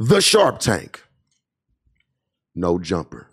[0.00, 1.02] The Sharp Tank.
[2.54, 3.32] No jumper.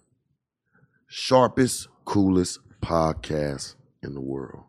[1.07, 4.63] Sharpest, coolest podcast in the world.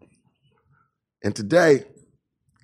[1.24, 1.84] And today,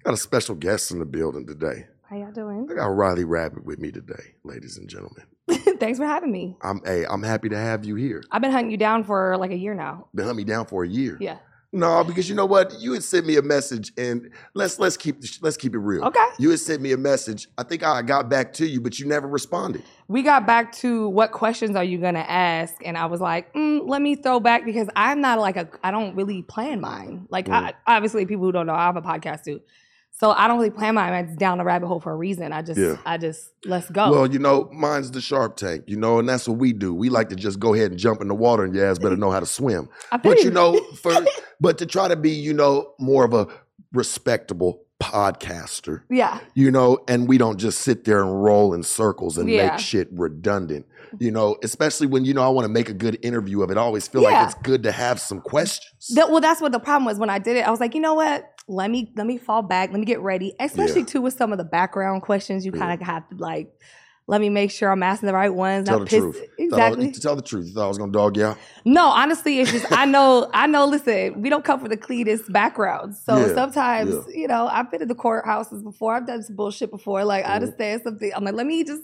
[0.05, 1.87] got a special guest in the building today.
[2.11, 2.69] How y'all doing?
[2.71, 5.25] I got Rylee Rabbit with me today, ladies and gentlemen.
[5.81, 6.59] Thanks for having me.
[6.61, 8.23] I'm hey, I'm happy to have you here.
[8.31, 10.09] I've been hunting you down for like a year now.
[10.15, 11.17] Been hunting me down for a year.
[11.19, 11.39] Yeah.
[11.75, 12.79] No, because you know what?
[12.81, 16.05] You had sent me a message, and let's let's keep let's keep it real.
[16.05, 16.27] Okay.
[16.39, 17.49] You had sent me a message.
[17.57, 19.83] I think I got back to you, but you never responded.
[20.07, 23.89] We got back to what questions are you gonna ask, and I was like, mm,
[23.89, 27.27] let me throw back because I'm not like a I don't really plan mine.
[27.31, 27.55] Like Mm.
[27.55, 29.63] I, obviously, people who don't know, I have a podcast too,
[30.23, 32.53] so I don't really plan my It's down the rabbit hole for a reason.
[32.53, 32.97] I just Yeah.
[33.05, 34.09] I just let's go.
[34.13, 35.83] Well, you know, mine's the Sharp Tank.
[35.89, 36.95] You know, and that's what we do.
[36.95, 39.17] We like to just go ahead and jump in the water, and your ass better
[39.17, 39.89] know how to swim.
[40.23, 41.13] But you know, for
[41.61, 43.49] but to try to be, you know, more of a
[43.93, 49.37] respectable podcaster, yeah, you know, and we don't just sit there and roll in circles
[49.39, 49.71] and Yeah.
[49.73, 50.87] make shit redundant.
[51.19, 53.77] You know, especially when you know I want to make a good interview of it.
[53.77, 54.31] I always feel Yeah.
[54.31, 56.09] like it's good to have some questions.
[56.15, 57.67] That- well, that's what the problem was when I did it.
[57.67, 58.49] I was like, you know what?
[58.67, 59.91] Let me let me fall back.
[59.91, 60.55] Let me get ready.
[60.59, 61.07] Especially Yeah.
[61.07, 63.69] too with some of the background questions, you kind of have to like.
[64.29, 65.89] Let me make sure I'm asking the right ones.
[65.89, 66.37] Tell not the piss- truth.
[66.37, 66.45] Thought
[66.81, 67.11] I was- Exactly.
[67.13, 67.67] to tell the truth.
[67.67, 68.59] You thought I was gonna dog you out?
[68.85, 70.49] No, honestly, it's just I know.
[70.55, 70.87] I know.
[70.87, 74.41] Listen, we don't come from the cleanest backgrounds, so Yeah, sometimes yeah.
[74.41, 76.15] you know I've been in the courthouses before.
[76.15, 77.25] I've done some bullshit before.
[77.25, 77.55] Like I Mhm.
[77.57, 78.31] understand something.
[78.35, 79.03] I'm like, let me just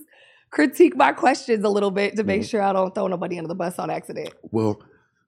[0.50, 2.48] critique my questions a little bit to make Mhm.
[2.50, 4.30] sure I don't throw nobody under the bus on accident.
[4.50, 4.80] Well,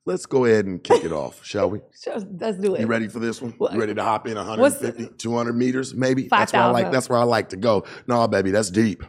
[0.07, 1.81] let's go ahead and kick it off, shall we?
[2.03, 2.81] Sure, let's do it.
[2.81, 3.53] You ready for this one?
[3.59, 6.29] What- You ready to hop in What's- 150, 200 meters, maybe?
[6.31, 6.75] That's where I like.
[6.85, 6.93] 5,000.
[6.93, 7.85] That's where I like to go.
[8.07, 9.03] No, baby, that's deep.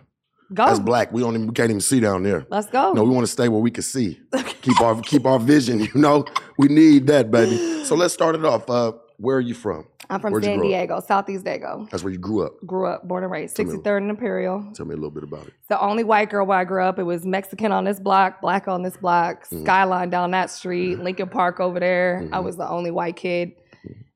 [0.54, 0.66] Go.
[0.66, 1.12] That's black.
[1.14, 1.34] We don't.
[1.36, 2.46] Even, we can't even see down there.
[2.50, 2.94] Let's go.
[2.94, 4.20] No, we want to stay where we can see.
[4.62, 5.80] Keep our keep our vision.
[5.82, 6.26] You know,
[6.58, 7.70] we need that, baby.
[7.92, 8.70] So let's start it off.
[8.70, 9.86] Uh, where are you from?
[10.10, 10.62] I'm from Where'd San?
[10.62, 11.90] Diego, Southeast Dago.
[11.90, 12.54] That's where you grew up.
[12.66, 14.66] Grew up, born and raised, Tell me- 63rd and Imperial.
[14.74, 15.54] Tell me a little bit about it.
[15.68, 18.68] The only white girl where I grew up, it was Mexican on this block, black
[18.70, 19.64] on this block, Mhm.
[19.64, 22.30] Skyline down that street, Lincoln Park over there.
[22.32, 22.44] I Mhm.
[22.46, 23.54] was the only white kid.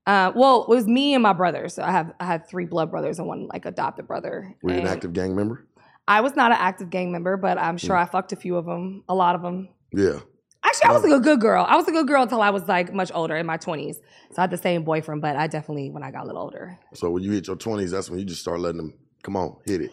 [0.08, 1.68] Uh, well, it was me and my brother.
[1.68, 4.56] So I have I had three blood brothers and one like adopted brother.
[4.62, 5.66] Were you an active gang member?
[6.08, 8.02] I was not an active gang member, but I'm sure Mm.
[8.02, 9.70] I fucked a few of them, a lot of them.
[9.92, 10.20] Yeah.
[10.64, 11.66] Actually, I was a good girl.
[11.68, 13.96] I was a good girl until I was like much older in my 20s.
[14.32, 16.78] So I had the same boyfriend, but I definitely, when I got a little older,
[16.94, 18.94] So when you hit your twenties, that's when you just start letting them.
[19.24, 19.92] Come on, hit it.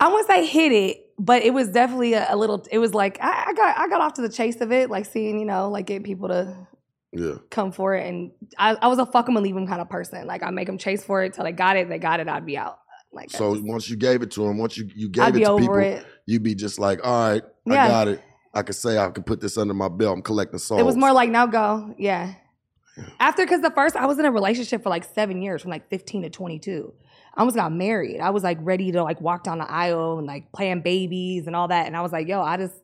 [0.00, 2.64] I wouldn't say hit it, but it was definitely a, a little.
[2.70, 5.06] It was like I, I got I got off to the chase of it, like
[5.06, 6.56] seeing you know like getting people to
[7.12, 7.34] Yeah.
[7.50, 9.88] come for it, and I, I was a fuck 'em and leave 'em kind of
[9.88, 10.26] person.
[10.26, 12.46] Like I make them chase for it till they got it, they got it, I'd
[12.46, 12.78] be out.
[13.12, 15.44] Like So just- once you gave it to him, once you you gave I'd it
[15.44, 16.04] to people, it.
[16.26, 18.20] you'd be just like, all right, I got it.
[18.54, 20.16] I could say I could put this under my belt.
[20.16, 20.80] I'm collecting souls.
[20.80, 22.34] It was more like now go, yeah.
[23.20, 25.88] After because the first I was in a relationship for like seven years, from like
[25.88, 26.92] 15 to 22.
[27.34, 28.20] I almost got married.
[28.20, 31.54] I was like ready to like walk down the aisle and like playing babies and
[31.54, 32.74] all that, and I was like, yo, I just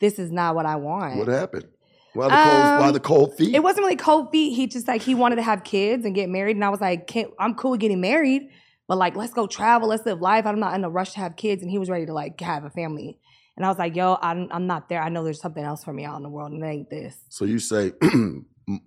[0.00, 1.16] this is not what I want.
[1.18, 1.66] What happened?
[2.14, 2.80] Why the cold?
[2.80, 3.54] Why Um, the cold feet?
[3.54, 4.54] It wasn't really cold feet.
[4.54, 7.06] He just like he wanted to have kids and get married, and I was like,
[7.06, 8.48] Can't, I'm cool with getting married,
[8.90, 10.44] but like let's go travel, let's live life.
[10.46, 12.64] I'm not in a rush to have kids, and he was ready to like have
[12.64, 13.20] a family,
[13.56, 15.00] and I was like, Yo, I'm I'm not there.
[15.00, 17.16] I know there's something else for me out in the world, and it ain't this.
[17.28, 17.92] So you say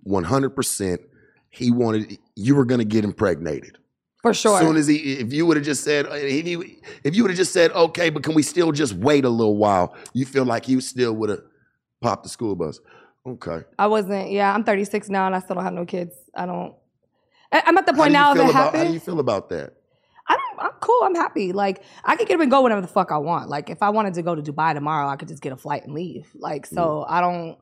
[0.06, 0.98] 100%.
[1.48, 3.78] He wanted you were going to get impregnated.
[4.20, 4.60] For sure.
[4.60, 6.64] Soon as he, if you would have just said, uh, if you,
[7.02, 9.56] if you would have just said, okay, but can we still just wait a little
[9.56, 9.94] while?
[10.12, 11.42] You feel like you still would have
[12.02, 12.78] popped the school bus.
[13.26, 13.60] Okay.
[13.78, 14.32] I wasn't.
[14.32, 16.14] Yeah, I'm 36 now, and I still don't have no kids.
[16.34, 16.74] I don't.
[17.52, 19.74] I'm at the point now it about, How do you feel about that?
[20.64, 21.00] I'm, cool.
[21.02, 21.52] I'm happy.
[21.52, 23.48] Like I could get up and go whenever the fuck I want.
[23.48, 25.84] Like if I wanted to go to Dubai tomorrow, I could just get a flight
[25.84, 26.26] and leave.
[26.34, 27.06] Like so, mm.
[27.08, 27.58] I don't.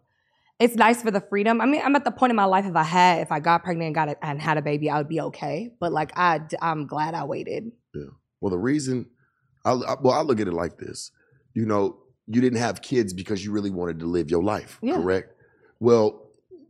[0.58, 1.60] It's nice for the freedom.
[1.60, 3.64] I mean, I'm at the point in my life if I had, if I got
[3.64, 5.72] pregnant and got it and had a baby, I would be okay.
[5.80, 7.72] But like I, I'm glad I waited.
[7.92, 8.04] Yeah.
[8.40, 9.06] Well, the reason,
[9.64, 11.10] I, I, well, I look at it like this.
[11.54, 14.94] You know, you didn't have kids because you really wanted to live your life, Yeah.
[14.94, 15.34] correct?
[15.80, 16.21] Well,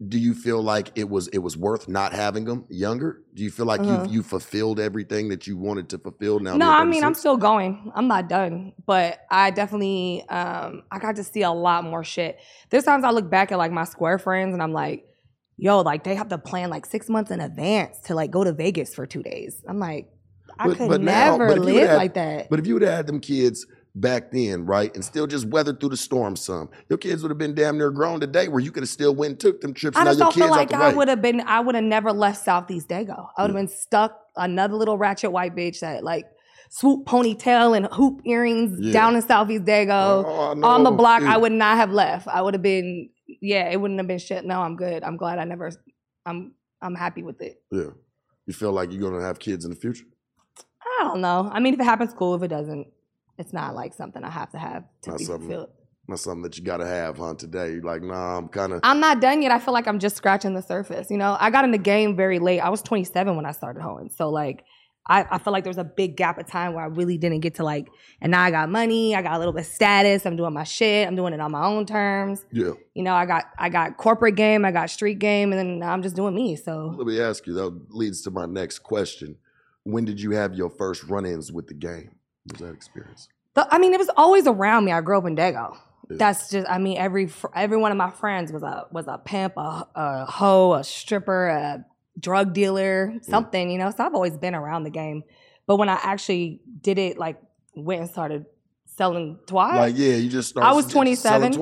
[0.08, 3.22] do you feel like it was it was worth not having them younger?
[3.34, 4.04] Do you feel like Uh-huh.
[4.06, 6.56] you you fulfilled everything that you wanted to fulfill now?
[6.56, 7.92] No, I mean I'm still going.
[7.94, 12.38] I'm not done, but I definitely um I got to see a lot more shit.
[12.70, 15.04] There's times I look back at like my square friends and I'm like,
[15.56, 18.52] yo, like they have to plan like six months in advance to like go to
[18.52, 19.62] Vegas for two days.
[19.68, 20.08] I'm like,
[20.58, 22.50] I But- could but now- never you live had- like that.
[22.50, 25.80] But if you would have had them kids back then, right, and still just weathered
[25.80, 28.72] through the storm some, your kids would have been damn near grown today where you
[28.72, 30.50] could have still went and took them trips I now just your don't kids feel
[30.50, 31.40] like I would have been.
[31.42, 33.28] I would have never left Southeast Dago.
[33.36, 33.68] I would have mm.
[33.68, 36.26] been stuck another little ratchet white bitch that like
[36.70, 38.92] swoop ponytail and hoop earrings Yeah.
[38.92, 41.20] down in Southeast Dago Oh, on the block.
[41.20, 41.28] dude.
[41.28, 42.28] I would not have left.
[42.28, 43.10] I would have been.
[43.26, 44.44] Yeah, it wouldn't have been shit.
[44.44, 45.02] No, I'm good.
[45.02, 45.70] I'm glad I never.
[46.26, 46.52] I'm.
[46.80, 47.62] I'm happy with it.
[47.70, 47.90] Yeah.
[48.46, 50.04] You feel like you're gonna have kids in the future?
[51.00, 51.48] I don't know.
[51.52, 52.34] I mean, if it happens, cool.
[52.34, 52.88] If it doesn't,
[53.38, 55.70] it's not like something I have to have to Not be something- fulfilled.
[56.08, 57.34] Not something that you gotta have, huh?
[57.38, 58.80] Today, You're like, nah, I'm kind of.
[58.82, 59.52] I'm not done yet.
[59.52, 61.08] I feel like I'm just scratching the surface.
[61.10, 62.58] You know, I got in the game very late.
[62.58, 64.10] I was 27 when I started hoeing.
[64.10, 64.64] So like,
[65.08, 67.40] I, I feel like there was a big gap of time where I really didn't
[67.40, 67.88] get to like,
[68.20, 69.14] and now I got money.
[69.14, 70.26] I got a little bit of status.
[70.26, 71.06] I'm doing my shit.
[71.06, 72.44] I'm doing it on my own terms.
[72.52, 72.72] Yeah.
[72.94, 74.64] You know, I got I got corporate game.
[74.64, 76.56] I got street game, and then now I'm just doing me.
[76.56, 77.54] So Let me ask you.
[77.54, 79.36] That leads to my next question.
[79.84, 82.10] When did you have your first run-ins with the game?
[82.50, 83.28] Was that experience?
[83.54, 84.92] the, I mean, it was always around me.
[84.92, 85.76] I grew up in Dago.
[86.10, 86.16] Yeah.
[86.18, 86.68] That's just.
[86.68, 90.24] I mean, every every one of my friends was a was a pimp, a, a
[90.26, 91.84] hoe, a stripper, a
[92.18, 93.70] drug dealer, something.
[93.70, 95.22] You know, so I've always been around the game.
[95.66, 97.40] But when I actually did it, like
[97.74, 98.46] went and started
[98.86, 99.74] selling twat.
[99.74, 100.68] Like, yeah, you just started.
[100.68, 101.54] I was 27.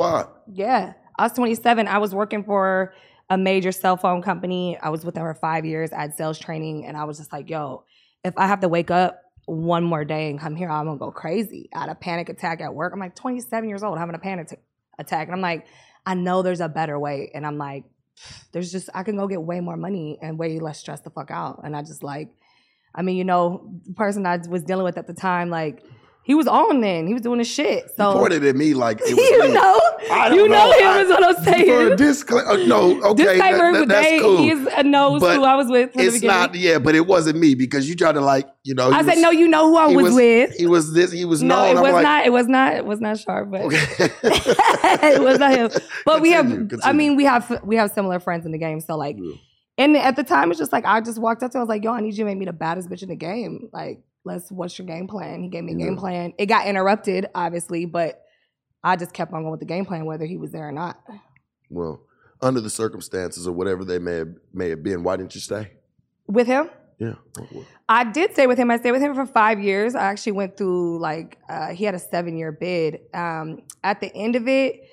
[0.52, 1.86] Yeah, I was 27.
[1.86, 2.94] I was working for
[3.28, 4.78] a major cell phone company.
[4.82, 5.92] I was with them for five years.
[5.92, 7.84] I had sales training, and I was just like, yo,
[8.24, 11.10] if I have to wake up one more day and come here, I'm gonna go
[11.10, 11.68] crazy.
[11.74, 12.92] I had a panic attack at work.
[12.92, 14.56] I'm like 27 years old having a panic t-
[14.98, 15.66] attack, and I'm like,
[16.06, 17.84] I know there's a better way, and I'm like,
[18.52, 21.30] there's just I can go get way more money and way less stressed the fuck
[21.30, 22.30] out, and I just like,
[22.94, 25.82] I mean, you know, the person I was dealing with at the time, like.
[26.22, 27.06] He was on then.
[27.08, 27.90] He was doing his shit.
[27.96, 29.52] So you pointed at me like it was you me.
[29.54, 29.80] know,
[30.12, 30.72] I don't you know, know.
[30.78, 31.66] him I- is what I'm saying.
[31.66, 34.36] For a uh, no, okay, that- Disclaimer, that- but that's cool.
[34.38, 37.54] he's a knows But who I was with it's not, yeah, but it wasn't me
[37.54, 38.90] because you tried to like, you know.
[38.90, 40.54] he I said, no, you know who I he was, with.
[40.56, 41.10] He was this.
[41.10, 41.78] He was No, known.
[41.78, 42.26] it was like, not.
[42.26, 42.74] It was not.
[42.76, 43.78] It was not sharp, but Okay.
[44.22, 45.70] it was not him.
[46.04, 46.46] But we have.
[46.46, 48.80] Continue, I mean, we have we have similar friends in the game.
[48.80, 49.32] So like, Yeah.
[49.78, 51.58] and at the time, it's just like I just walked up to.
[51.58, 53.08] him, I was like, yo, I need you to make me the baddest bitch in
[53.08, 53.68] the game.
[53.72, 54.50] Like, let's.
[54.50, 55.42] What's your game plan?
[55.42, 56.32] He gave me a game plan.
[56.38, 58.22] It got interrupted, obviously, but
[58.82, 61.00] I just kept on going with the game plan, whether he was there or not.
[61.68, 62.02] Well,
[62.42, 65.72] under the circumstances or whatever they may have, may have been, why didn't you stay?
[66.26, 67.14] With him, Yeah.
[67.88, 68.70] I did stay with him.
[68.70, 69.94] I stayed with him for five years.
[69.94, 73.00] I actually went through like uh, he had a seven year bid.
[73.12, 74.88] Um, at the end of it,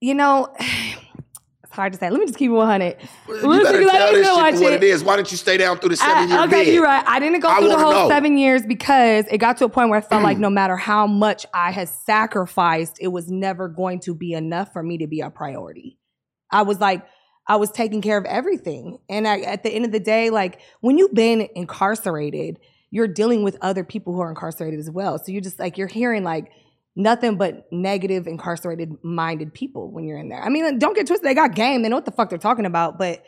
[0.00, 0.54] you know,
[1.74, 2.10] hard to say.
[2.10, 2.96] Let me just keep it one hundred.
[3.28, 4.82] You Listen, better let tell me this shit what it.
[4.82, 5.04] it is.
[5.04, 6.74] Why didn't you stay down through the seven uh, year I, okay, bid?
[6.74, 7.04] you're right.
[7.06, 8.08] I didn't go I through the whole know.
[8.08, 11.06] seven years because it got to a point where I felt like no matter how
[11.06, 15.20] much I had sacrificed, it was never going to be enough for me to be
[15.20, 15.98] a priority.
[16.50, 17.04] I was like,
[17.46, 18.98] I was taking care of everything.
[19.08, 22.58] And I, at the end of the day, like when you've been incarcerated,
[22.90, 25.18] you're dealing with other people who are incarcerated as well.
[25.18, 26.52] So you're just like, you're hearing like
[26.96, 30.42] nothing but negative, incarcerated minded people when you're in there.
[30.42, 31.28] I mean, don't get twisted.
[31.28, 31.82] They got game.
[31.82, 32.98] They know what the fuck they're talking about.
[32.98, 33.24] But,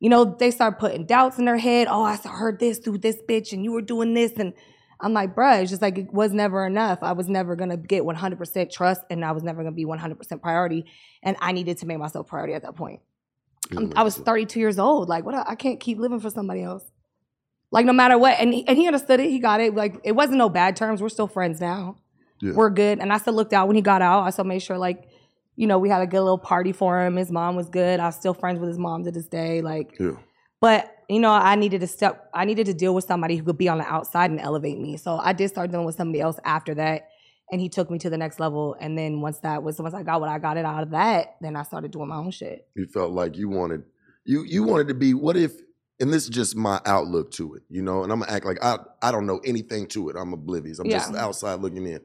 [0.00, 1.88] you know, they start putting doubts in their head.
[1.90, 4.32] Oh, I heard this through this bitch and you were doing this.
[4.32, 4.52] And
[5.00, 6.98] I'm like, bruh, it's just like it was never enough.
[7.02, 10.84] I was never gonna get 100% trust and I was never gonna be 100% priority.
[11.22, 13.00] And I needed to make myself priority at that point.
[13.96, 15.08] I was 32 years old.
[15.08, 15.34] Like, what?
[15.34, 16.84] I can't keep living for somebody else.
[17.72, 18.38] Like, no matter what.
[18.38, 19.28] And he, and he understood it.
[19.28, 19.74] He got it.
[19.74, 21.02] Like, it wasn't no bad terms.
[21.02, 21.96] We're still friends now.
[22.40, 22.52] Yeah.
[22.52, 22.98] We're good.
[22.98, 24.22] And I still looked out when he got out.
[24.22, 25.08] I still made sure, like,
[25.56, 27.16] you know, we had a good little party for him.
[27.16, 27.98] His mom was good.
[28.00, 29.62] I was still friends with his mom to this day.
[29.62, 30.16] Like, Yeah.
[30.60, 32.28] but you know, I needed to step.
[32.34, 34.96] I needed to deal with somebody who could be on the outside and elevate me.
[34.96, 37.08] So I did start dealing with somebody else after that,
[37.52, 38.76] and he took me to the next level.
[38.80, 41.36] And then once that was, once I got what I got it out of that,
[41.40, 42.66] then I started doing my own shit.
[42.74, 43.84] You felt like you wanted
[44.24, 45.52] you you wanted to be what if
[46.00, 48.58] and this is just my outlook to it, you know, and I'm gonna act like
[48.62, 50.16] I I don't know anything to it.
[50.16, 50.80] I'm oblivious.
[50.80, 52.00] I'm just outside looking in.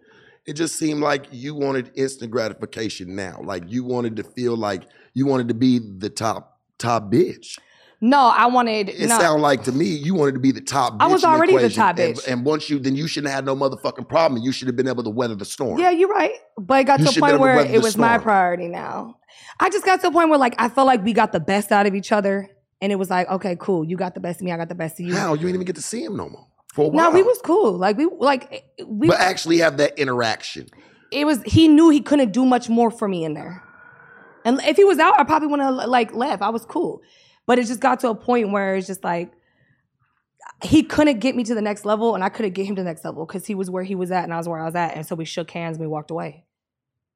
[0.46, 3.40] It just seemed like you wanted instant gratification now.
[3.44, 4.84] Like you wanted to feel like
[5.14, 7.60] you wanted to be the top top bitch.
[8.04, 8.90] No, I wanted.
[8.90, 11.02] It no, sounded like to me you wanted to be the top bitch.
[11.02, 11.80] I was already the equation.
[11.84, 12.28] top bitch.
[12.28, 14.42] And, once you then you shouldn't have had no motherfucking problem.
[14.42, 15.80] You should have been able to weather the storm.
[15.80, 16.34] Yeah, you're right.
[16.58, 19.18] But it got You to a point where it the was my priority now.
[19.60, 21.72] I just got to a point where like I felt like we got the best
[21.72, 22.50] out of each other,
[22.82, 23.86] and it was like, okay, cool.
[23.86, 24.52] You got the best of me.
[24.52, 25.14] I got the best of you.
[25.14, 25.36] How?
[25.36, 26.48] You ain't even get to see him no more.
[26.74, 27.12] For a while.
[27.12, 27.74] No, we was cool.
[27.74, 29.08] Like we like eh, we.
[29.08, 30.68] but actually have that interaction.
[31.12, 33.64] it was he knew he couldn't do much more for me in there.
[34.46, 36.42] And if he was out, I probably wouldn't have like left.
[36.42, 37.02] I was cool.
[37.46, 39.32] But it just got to a point where it's just like
[40.64, 42.90] he couldn't get me to the next level and I couldn't get him to the
[42.90, 44.76] next level because he was where he was at and I was where I was
[44.76, 44.96] at.
[44.96, 46.46] And so we shook hands and we walked away.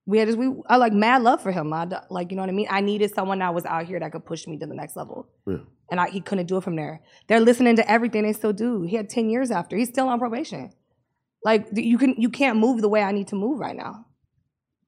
[0.08, 1.74] We had just, we I like mad love for him.
[1.74, 2.68] I like you know what I mean.
[2.70, 5.28] I needed someone that was out here that could push me to the next level,
[5.48, 5.58] Yeah.
[5.90, 7.02] and I, he couldn't do it from there.
[7.28, 8.84] They're listening to everything they still do.
[8.84, 9.76] He had ten years after.
[9.76, 10.72] He's still on probation.
[11.44, 14.06] Like you can you can't move the way I need to move right now.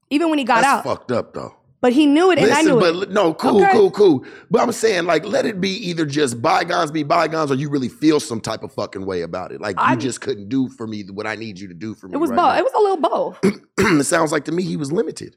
[0.10, 1.56] Even when he got That's out, fucked up though.
[1.82, 3.12] But he knew it and I knew but it.
[3.12, 3.72] no, cool, Okay.
[3.72, 4.26] cool, cool.
[4.50, 7.90] But I'm saying, like, let it be either just bygones be bygones, or you really
[7.90, 9.62] feel some type of fucking way about it.
[9.62, 12.08] Like I- you just couldn't do for me what I need you to do for
[12.08, 12.14] me.
[12.16, 12.46] It was right both.
[12.54, 12.58] now.
[12.58, 13.40] It was a little both.
[14.02, 15.36] it sounds like to me he was limited,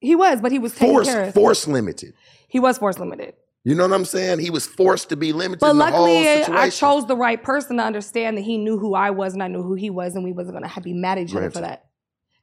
[0.00, 1.34] He was, but he was taken force, care of.
[1.34, 2.14] force limited.
[2.48, 3.34] He was force limited.
[3.64, 4.38] You know what I'm saying?
[4.38, 5.58] He was forced to be limited.
[5.58, 6.54] But in the whole luckily.
[6.56, 9.48] I chose the right person to understand that he knew who I was and I
[9.48, 11.62] knew who he was, and we wasn't gonna have be mad at each other for
[11.62, 11.85] that.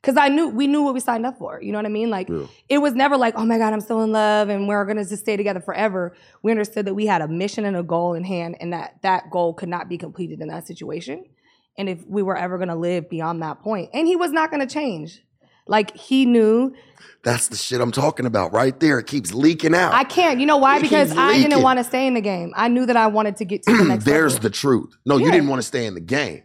[0.03, 1.61] Because I knew we knew what we signed up for.
[1.61, 2.09] You know what I mean?
[2.09, 2.47] Like Yeah.
[2.67, 5.23] it was never like, oh my god, I'm still in love and we're gonna just
[5.23, 6.13] stay together forever.
[6.41, 9.31] We understood that we had a mission and a goal in hand, and that that
[9.31, 11.23] goal could not be completed in that situation.
[11.77, 14.67] And if we were ever gonna live beyond that point, and he was not gonna
[14.67, 15.21] change.
[15.65, 16.75] Like he knew
[17.23, 18.99] That's the shit I'm talking about right there.
[18.99, 19.93] It keeps leaking out.
[19.93, 20.41] I can't.
[20.41, 20.77] You know why?
[20.77, 22.51] It Because I didn't want to stay in the game.
[22.57, 24.03] I knew that I wanted to get to the next.
[24.03, 24.49] There's level.
[24.49, 24.97] the truth.
[25.05, 26.43] No, you didn't want to stay in the game,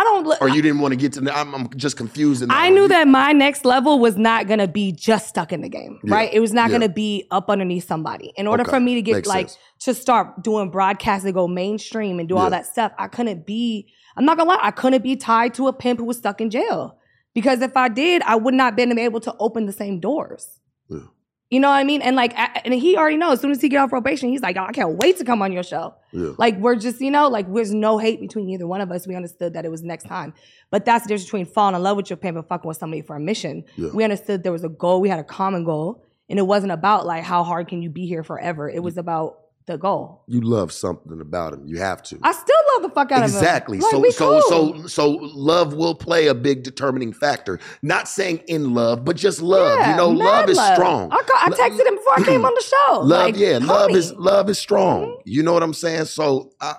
[0.00, 0.40] I don't.
[0.40, 1.20] or you didn't want to get to.
[1.20, 2.42] The, I'm, I'm just confused.
[2.48, 2.74] I one.
[2.74, 6.14] knew that my next level was not gonna be just stuck in the game, Yeah.
[6.14, 6.30] right?
[6.32, 6.76] It was not Yeah.
[6.78, 8.32] gonna be up underneath somebody.
[8.36, 8.70] In order Okay.
[8.70, 9.58] for me to get Makes like sense.
[9.80, 12.40] to start doing broadcast and go mainstream and do Yeah.
[12.42, 13.88] all that stuff, I couldn't be.
[14.16, 16.48] I'm not gonna lie, I couldn't be tied to a pimp who was stuck in
[16.50, 16.96] jail.
[17.34, 20.58] Because if I did, I would not been able to open the same doors.
[21.50, 22.00] You know what I mean?
[22.00, 23.34] And like, I- and he already knows.
[23.34, 25.42] As soon as he get off probation, he's like, "Oh, I can't wait to come
[25.42, 26.30] on your show." Yeah.
[26.38, 29.06] Like we're just, you know, like there's no hate between either one of us.
[29.06, 30.32] We understood that it was next time.
[30.70, 33.02] But that's the difference between falling in love with your pimp and fucking with somebody
[33.02, 33.64] for a mission.
[33.76, 33.90] Yeah.
[33.92, 35.00] We understood there was a goal.
[35.00, 36.04] We had a common goal.
[36.28, 38.70] And it wasn't about like how hard can you be here forever.
[38.70, 38.84] It mm.
[38.84, 39.40] was about
[39.70, 40.22] the goal.
[40.26, 41.66] you love something about him.
[41.66, 42.18] You have to.
[42.22, 43.78] I still love the fuck out exactly.
[43.78, 44.02] of him.
[44.02, 44.88] Like, so so cool.
[44.88, 47.58] so so love will play a big determining factor.
[47.82, 49.78] Not saying in love, but just love.
[49.78, 51.10] Yeah, you know, mad love is strong.
[51.12, 53.00] I, ca- I texted him before I came on the show.
[53.00, 55.02] Love, Like, yeah, love is love is strong.
[55.02, 55.20] Mm-hmm.
[55.24, 56.06] You know what I'm saying?
[56.06, 56.74] So I,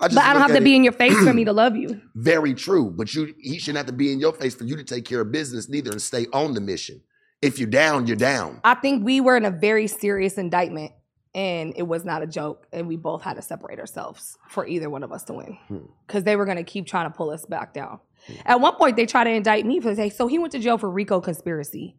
[0.00, 1.52] I just But I don't have to at be in your face for me to
[1.52, 2.00] love you.
[2.14, 4.84] Very true, but you he shouldn't have to be in your face for you to
[4.84, 7.02] take care of business neither and stay on the mission.
[7.40, 8.60] If you're down, you're down.
[8.62, 10.92] I think we were in a very serious indictment
[11.34, 12.66] and it was not a joke.
[12.72, 15.78] And we both had to separate ourselves for either one of us to win Hmm.
[16.06, 18.00] because they were going to keep trying to pull us back down.
[18.44, 20.78] At one point, they tried to indict me for say, so he went to jail
[20.78, 21.96] for RICO conspiracy.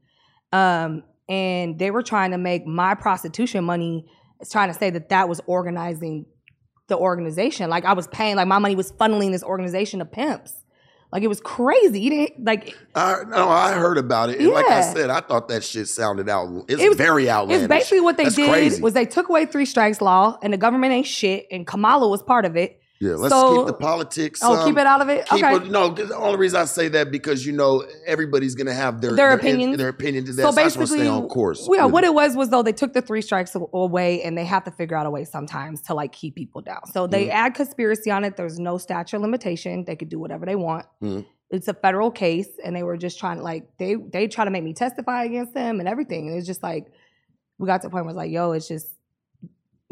[0.51, 4.05] Um, and they were trying to make my prostitution money,
[4.51, 6.25] trying to say that that was organizing
[6.87, 7.69] the organization.
[7.69, 10.62] Like I was paying, like my money was funneling this organization of pimps.
[11.13, 11.99] Like it was crazy.
[11.99, 14.39] You didn't like I no, I heard about it.
[14.39, 16.49] And like I said, I thought that shit sounded out.
[16.67, 17.65] It's It was- very outlandish.
[17.65, 18.81] It's basically what they That's did crazy.
[18.81, 22.23] was they took away three strikes law, and the government ain't shit, and Kamala was
[22.23, 22.79] part of it.
[22.99, 24.39] Yeah, let's so- keep the politics.
[24.43, 25.25] Oh, um, keep it out of it.
[25.31, 25.55] Okay.
[25.55, 29.13] it, no, the only reason I say that because you know everybody's gonna have their
[29.15, 29.77] Their opinions.
[29.77, 30.41] their opinion to that.
[30.43, 31.67] so So, basically, stay on course.
[31.71, 32.07] yeah, what it.
[32.07, 34.95] it was was though they took the three strikes away, and they have to figure
[34.95, 36.85] out a way sometimes to like keep people down.
[36.93, 37.31] So they Mhm.
[37.31, 38.37] add conspiracy on it.
[38.37, 39.83] There's no statute of limitation.
[39.85, 40.85] They could do whatever they want.
[41.03, 41.25] Mhm.
[41.49, 44.51] It's a federal case, and they were just trying to like they they try to
[44.51, 46.27] make me testify against them and everything.
[46.29, 46.87] And it's just like
[47.59, 48.87] we got to the point where it's like, yo, it's just.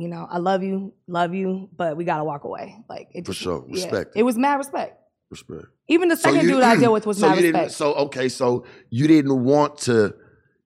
[0.01, 2.75] You know, I love you, love you, but we gotta walk away.
[2.89, 3.63] Like it For sure.
[3.67, 3.75] yeah.
[3.75, 4.23] Respect it.
[4.23, 4.97] Was mad respect.
[5.29, 5.65] Respect.
[5.87, 7.71] Even the So second you- dude I deal with was so mad respect.
[7.71, 10.15] So okay, so you didn't want to,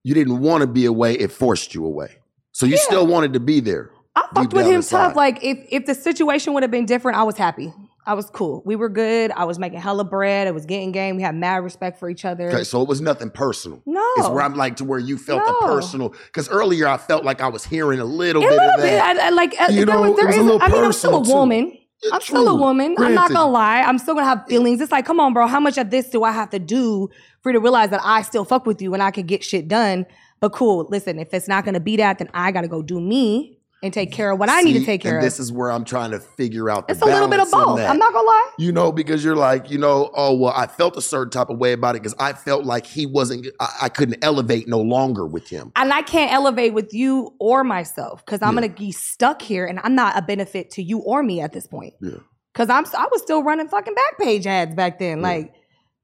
[0.03, 1.15] you didn't want to be away.
[1.15, 2.17] It forced you away.
[2.53, 2.81] So you Yeah.
[2.89, 3.91] still wanted to be there.
[4.15, 5.15] I fucked with him tough.
[5.17, 7.73] Like if if the situation would have been different, I was happy.
[8.07, 8.61] I was cool.
[8.65, 9.31] We were good.
[9.31, 10.47] I was making hella bread.
[10.47, 11.15] I was getting game.
[11.15, 12.49] We had mad respect for each other.
[12.51, 13.81] Okay, so it was nothing personal.
[13.85, 14.05] No.
[14.17, 15.57] It's where I'm like to where you felt No.
[15.57, 16.09] a personal.
[16.27, 18.91] Because earlier I felt like I was hearing a little a bit little of bit.
[18.91, 19.17] that.
[19.17, 21.19] I, I, like uh, You there know, there a little I mean, I'm still a
[21.19, 21.31] personal, too.
[21.31, 21.77] woman.
[22.13, 22.55] I'm still a true.
[22.55, 22.95] woman.
[22.99, 23.81] I'm not gonna lie.
[23.81, 24.79] I'm still gonna have feelings.
[24.81, 25.47] It's like, come on, bro.
[25.47, 27.09] How much of this do I have to do
[27.41, 29.67] for you to realize that I still fuck with you and I can get shit
[29.67, 30.05] done?
[30.41, 30.85] But cool.
[30.91, 34.11] Listen, if it's not gonna be that, then I gotta go do me and take
[34.11, 35.23] care of what I need to take care and of.
[35.23, 37.79] This is where I'm trying to figure out the it's a little bit of both.
[37.79, 38.51] I'm not gonna lie.
[38.57, 41.57] You know, because you're like, you know, oh well, I felt a certain type of
[41.59, 45.25] way about it because I felt like he wasn't, I, I couldn't elevate no longer
[45.27, 45.71] with him.
[45.75, 48.61] and I can't elevate with you or myself because I'm Yeah.
[48.67, 51.67] gonna be stuck here, and I'm not a benefit to you or me at this
[51.67, 51.93] point.
[52.01, 52.11] Yeah.
[52.53, 55.21] Because I'm I was still running fucking Backpage ads back then.
[55.21, 55.53] Like,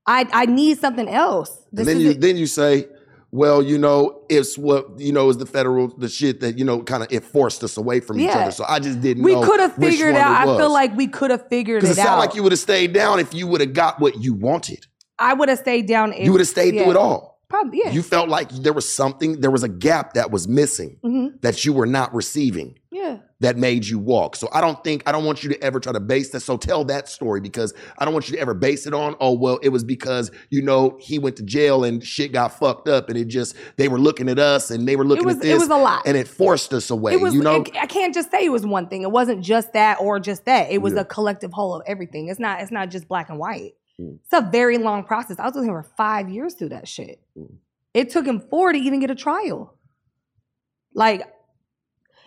[0.06, 1.50] I I need something else.
[1.72, 2.22] This and then is you it.
[2.22, 2.88] then you say,
[3.32, 6.84] well, you know, it's what you know is the federal the shit that you know
[6.84, 8.52] kind of it forced us away from each other.
[8.52, 9.24] So I just didn't.
[9.24, 10.48] we could have figured out.
[10.48, 12.04] I feel like we could have figured because it out.
[12.04, 14.34] it sounded like you would have stayed down if you would have got what you
[14.34, 14.86] wanted.
[15.18, 16.14] I would have stayed down.
[16.14, 16.84] If, you would have stayed yeah.
[16.84, 17.32] through it all.
[17.48, 17.92] Probably, yeah.
[17.92, 21.66] You felt like there was something, there was a gap that was missing hmm that
[21.66, 22.81] you were not receiving Yeah.
[23.42, 24.36] That made you walk.
[24.36, 26.40] So I don't think I don't want you to ever try to base that.
[26.40, 29.34] So tell that story because I don't want you to ever base it on, oh
[29.34, 33.10] well, it was because you know he went to jail and shit got fucked up
[33.10, 35.56] and it just they were looking at us and they were looking was at this
[35.56, 36.04] it was a lot.
[36.06, 37.18] and it forced us away.
[37.18, 39.02] was you know, it- I can't just say it was one thing.
[39.02, 40.72] It wasn't just that or just that.
[40.72, 41.02] It was Yeah.
[41.02, 42.28] a collective whole of everything.
[42.30, 43.74] It's not it's not just black and white.
[44.00, 44.20] Mm.
[44.24, 45.38] It's a very long process.
[45.40, 47.20] I was with him for five years through that shit.
[47.38, 47.56] Mm.
[47.94, 49.76] It took him four to even get a trial.
[50.94, 51.28] Like,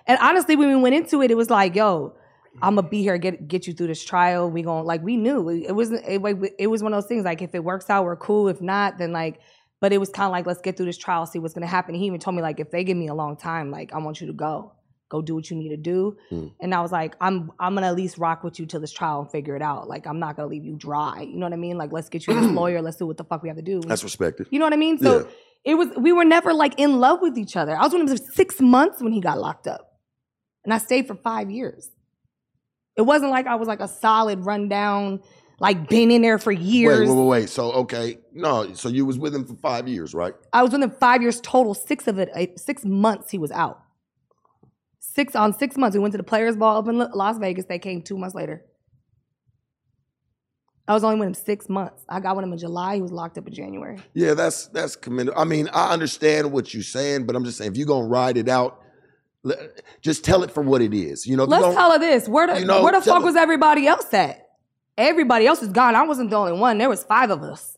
[0.06, 2.14] and honestly, when we went into it, it was like, yo,
[2.62, 4.50] I'm gonna be here, get get you through this trial.
[4.50, 6.04] We gonna like we knew it, wasn't.
[6.06, 7.25] It, it was one of those things.
[7.25, 8.49] Like if it works out, we're cool.
[8.49, 9.40] If not, then like.
[9.80, 11.94] But it was kind of like let's get through this trial, see what's gonna happen.
[11.94, 14.18] He even told me like if they give me a long time, like I want
[14.18, 14.73] you to go,
[15.11, 16.16] go do what you need to do.
[16.32, 16.52] Mm.
[16.61, 19.20] And I was like, I'm I'm gonna at least rock with you till this trial
[19.20, 19.87] and figure it out.
[19.88, 21.20] Like I'm not gonna leave you dry.
[21.23, 21.76] You know what I mean?
[21.76, 22.80] Like let's get you this lawyer.
[22.80, 23.80] Let's do what the fuck we have to do.
[23.80, 24.46] that's respected.
[24.50, 24.96] You know what I mean?
[24.99, 25.26] So Yeah.
[25.64, 27.76] it was we were never like in love with each other.
[27.76, 29.90] I was with him for six months when he got locked up.
[30.64, 31.90] And I stayed for five years.
[32.97, 35.21] It wasn't like I was like a solid rundown,
[35.61, 37.00] like been in there for years.
[37.00, 37.50] Wait, wait, wait, wait.
[37.50, 40.35] So okay, no, so you was with him for five years, right?
[40.52, 41.75] I was with him five years total.
[41.75, 43.83] Six of it, six months he was out.
[45.00, 45.94] Six on six months.
[45.94, 47.66] We went to the Players Ball up in Las Vegas.
[47.66, 48.64] They came two months later.
[50.87, 52.04] I was only with him six months.
[52.09, 52.97] I got with him in July.
[52.97, 53.99] He was locked up in January.
[54.12, 55.40] Yeah, that's that's commendable.
[55.40, 58.37] I mean, I understand what you're saying, but I'm just saying if you're gonna ride
[58.37, 58.83] it out,
[60.01, 61.27] just tell it for what it is.
[61.27, 62.29] You know, Let's don't- tell her this.
[62.29, 64.41] Where the you know, where the fuck was everybody else at?
[64.97, 65.95] Everybody else is gone.
[65.95, 66.79] I wasn't the only one.
[66.79, 67.77] There was five of us.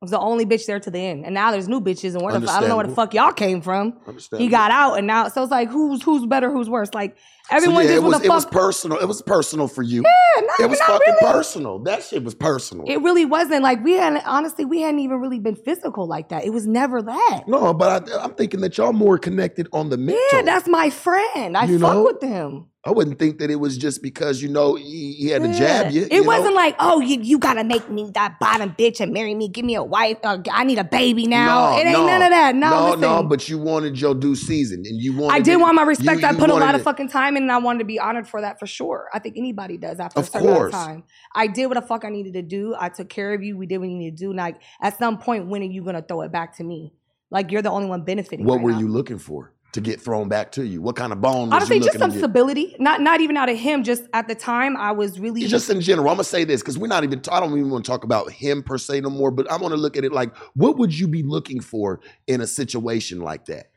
[0.00, 1.24] I was the only bitch there to the end.
[1.24, 3.14] And now there's new bitches and where the, fu- I don't know where the fuck
[3.14, 3.98] y'all came from.
[4.36, 6.94] He got out and now so it's like who's who's better, who's worse?
[6.94, 7.16] Like
[7.50, 8.98] everyone so, yeah, just it was it was personal.
[8.98, 10.02] It was personal for you.
[10.02, 11.32] Yeah, not, it was not fucking really.
[11.32, 11.78] personal.
[11.80, 12.84] That shit was personal.
[12.86, 16.44] It really wasn't like we hadn't honestly we hadn't even really been physical like that.
[16.44, 17.44] It was never that.
[17.46, 20.22] no, but I, I'm thinking that y'all more connected on the mental.
[20.32, 21.56] Yeah, that's my friend.
[21.56, 22.02] I You fuck know?
[22.04, 22.66] with him.
[22.84, 25.92] I wouldn't think that it was just because you know he, he had to jab
[25.92, 26.04] you.
[26.04, 29.34] It you wasn't like, oh, you, you gotta make me that bottom bitch and marry
[29.34, 30.16] me, give me a wife.
[30.22, 31.76] Uh, I need a baby now.
[31.76, 32.54] it ain't no, none of that.
[32.54, 33.22] No, no, no.
[33.24, 35.34] But you wanted your due season, and you wanted.
[35.34, 36.22] I did it- want my respect.
[36.22, 38.28] you- I put a lot wanted of fucking time and I wanted to be honored
[38.28, 39.08] for that for sure.
[39.12, 40.74] I think anybody does after Of a certain amount course.
[40.74, 41.04] of time.
[41.34, 42.74] I did what the fuck I needed to do.
[42.78, 43.56] I took care of you.
[43.56, 44.30] We did what you needed to do.
[44.30, 46.92] And like at some point, when are you gonna throw it back to me?
[47.30, 48.46] Like you're the only one benefiting.
[48.46, 48.78] What right were now.
[48.80, 50.80] you looking for to get thrown back to you?
[50.80, 51.52] What kind of bone?
[51.52, 52.74] Honestly, just some stability.
[52.78, 53.84] Not not even out of him.
[53.84, 56.78] Just at the time, I was really Just in general, I'm gonna say this because
[56.78, 57.20] we're not even.
[57.30, 59.30] I don't even want to talk about him per se no more.
[59.30, 62.40] But I want to look at it like, what would you be looking for in
[62.40, 63.70] a situation like that?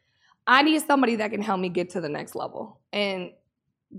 [0.47, 2.79] I need somebody that can help me get to the next level.
[2.91, 3.31] And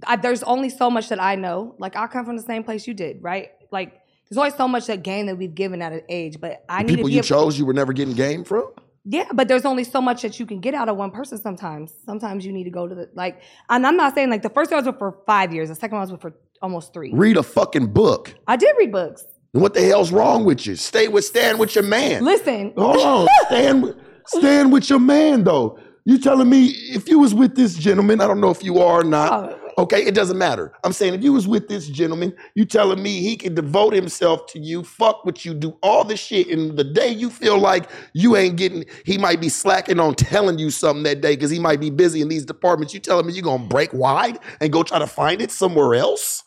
[0.06, 1.74] I, there's only so much that I know.
[1.78, 3.50] Like I come from the same place you did, right?
[3.70, 6.82] Like there's always so much that game that we've given at an age, but I
[6.82, 8.70] The need to people you able- chose, you were never getting game from.
[9.04, 11.92] Yeah, but there's only so much that you can get out of one person sometimes.
[12.06, 14.70] Sometimes you need to go to the like and I'm not saying like the first
[14.70, 16.92] one I was with for five years, the second one I was with for almost
[16.94, 17.12] three.
[17.12, 18.32] Read a fucking book.
[18.46, 19.24] I did read books.
[19.50, 20.76] What the hell's wrong with you?
[20.76, 22.24] Stay with, stand with your man.
[22.24, 22.72] Listen.
[22.76, 23.96] Hold on, stand, with-
[24.28, 25.78] stand with your man though.
[26.04, 29.00] You telling me if you was with this gentleman, I don't know if you are
[29.00, 29.32] or not.
[29.52, 30.72] Oh, Okay, it doesn't matter.
[30.84, 34.46] I'm saying if you was with this gentleman, you telling me he can devote himself
[34.48, 37.88] to you, fuck what you do, all this shit, and the day you feel like
[38.12, 41.58] you ain't getting, he might be slacking on telling you something that day because he
[41.58, 42.92] might be busy in these departments.
[42.92, 46.44] You telling me you gonna break wide and go try to find it somewhere else?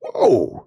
[0.00, 0.66] Whoa,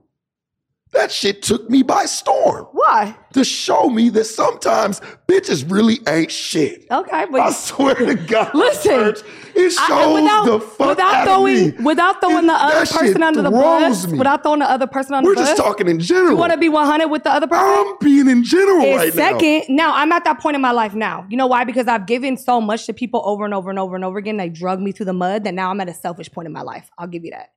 [0.93, 3.15] that shit took me by storm Why?
[3.33, 6.85] to show me that sometimes bitches really ain't shit.
[6.89, 9.19] Okay, but I swear to God, Listen, Church,
[9.55, 11.83] it shows I- without, the fuck without out throwing of me.
[11.85, 14.17] without throwing It- the other person under the bus, me.
[14.17, 15.49] without throwing the other person under We're the bus.
[15.49, 16.31] We're just talking in general.
[16.31, 17.65] You want to be 100 with the other person?
[17.67, 19.31] I'm being in general And right now.
[19.37, 19.93] second, now.
[19.95, 21.25] I'm at that point in my life now.
[21.29, 21.63] You know why?
[21.65, 24.37] Because I've given so much to people over and over and over and over again.
[24.37, 26.61] They drug me through the mud that now I'm at a selfish point in my
[26.61, 26.89] life.
[26.97, 27.49] I'll give you that.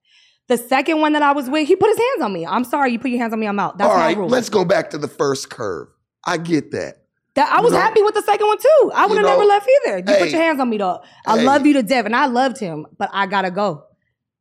[0.50, 2.44] The second one that I was with, he put his hands on me.
[2.44, 3.78] I'm sorry, you put your hands on me, I'm out.
[3.78, 4.28] That's All my right, rule.
[4.28, 5.86] let's go back to the first curve.
[6.26, 7.04] I get that.
[7.36, 8.90] That I was You know- happy with the second one too.
[8.92, 9.98] I would have know, never left either.
[9.98, 11.02] You hey, put your hands on me though.
[11.24, 11.44] I hey.
[11.44, 13.84] love you to death, and I loved him, but I gotta go.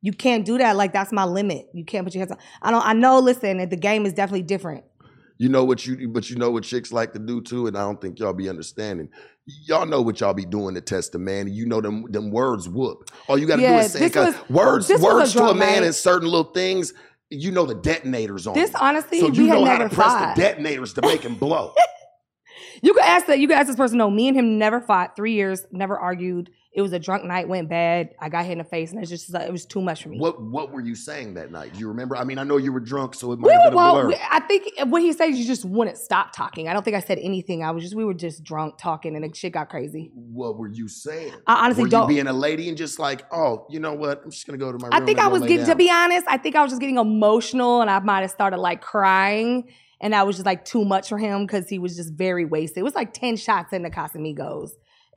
[0.01, 0.75] You can't do that.
[0.75, 1.67] Like that's my limit.
[1.75, 2.39] You can't put your hands on.
[2.63, 2.83] I don't.
[2.83, 3.19] I know.
[3.19, 4.85] Listen, the game is definitely different.
[5.37, 7.81] You know what you, but you know what chicks like to do too, and I
[7.81, 9.09] don't think y'all be understanding.
[9.65, 12.67] Y'all know what y'all be doing to test a man, you know them them words
[12.69, 13.09] whoop.
[13.27, 15.55] All you got to Yeah, do is say was- words was a words to a
[15.55, 16.93] man and certain little things.
[17.31, 18.55] You know the detonators on.
[18.55, 20.35] This honestly, so we you had know how never to press fought.
[20.35, 21.73] the detonators to make him blow.
[22.81, 23.39] You could ask that.
[23.39, 23.97] You could ask this person.
[23.97, 25.13] No, me and him never fought.
[25.15, 26.49] Three years, never argued.
[26.71, 28.11] It was a drunk night, went bad.
[28.19, 30.09] I got hit in the face, and it's just like, it was too much for
[30.09, 30.19] me.
[30.19, 31.73] What What were you saying that night?
[31.73, 32.15] Do you remember?
[32.15, 33.75] I mean, I know you were drunk, so it We might have were, been a
[33.77, 34.07] well, blur.
[34.09, 36.67] we- I think uh, what he said, you just wouldn't stop talking.
[36.67, 37.63] I don't think I said anything.
[37.63, 40.11] I was just, we were just drunk talking, and the shit got crazy.
[40.13, 41.33] what were you saying?
[41.47, 42.07] I honestly were don't.
[42.07, 44.21] being a lady and just like, oh, you know what?
[44.23, 44.93] I'm just gonna go to my room.
[44.93, 47.81] I think I was getting, to be honest, I think I was just getting emotional,
[47.81, 51.17] and I might have started like crying, and that was just like too much for
[51.17, 52.77] him because he was just very wasted.
[52.77, 54.69] It was like ten shots in the Casamigos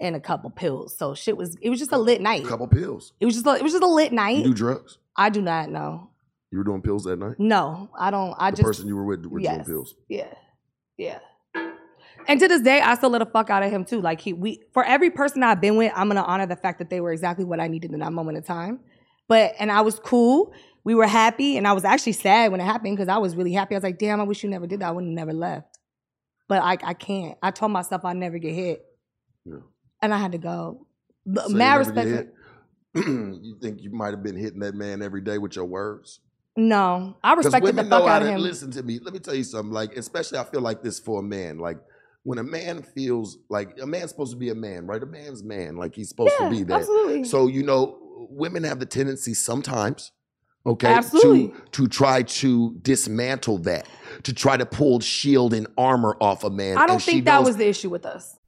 [0.03, 1.57] and a couple pills, so shit was.
[1.63, 2.45] It was just a lit night.
[2.45, 3.13] A couple pills.
[3.21, 4.45] It was just, a, it was just a lit You night.
[4.45, 4.99] do drugs?
[5.17, 6.11] I do not know.
[6.51, 7.37] You were doing pills that night?
[7.39, 8.35] No, I don't.
[8.39, 9.95] I the just person you were with were doing pills.
[10.09, 10.35] Yeah.
[10.99, 11.19] Yeah.
[12.29, 14.01] And to this day, I still let the fuck out of him too.
[14.01, 16.91] Like he we for every person I've been with, I'm gonna honor the fact that
[16.91, 18.81] they were exactly what I needed in that moment of time.
[19.29, 20.53] But and I was cool.
[20.85, 23.53] We were happy, and I was actually sad when it happened because I was really
[23.53, 23.75] happy.
[23.75, 24.89] I was like, damn, I wish you never did that.
[24.89, 25.79] I would have never left.
[26.49, 27.39] But I I can't.
[27.43, 28.85] I told myself I'd never get hit.
[29.45, 29.57] Yeah.
[30.03, 30.87] And I had to go.
[31.25, 32.29] But So you mad respect.
[32.95, 36.21] you think you might have been hitting that man every day with your words?
[36.57, 37.17] No.
[37.25, 38.41] I respected the fuck out of him.
[38.41, 38.99] listen to me.
[38.99, 39.73] Let me tell you something.
[39.73, 41.59] Like, especially I feel like this for a man.
[41.59, 41.79] Like,
[42.25, 45.03] when a man feels like a man's supposed to be a man, right?
[45.03, 46.81] A man's man, like he's supposed yeah, to be that.
[46.81, 47.25] absolutely.
[47.25, 47.99] So you know,
[48.31, 50.13] women have the tendency sometimes,
[50.65, 51.49] okay, Absolutely.
[51.49, 53.89] to to try to dismantle that,
[54.23, 56.79] to try to pull shield and armor off a man.
[56.79, 58.39] I don't think that knows- was the issue with us.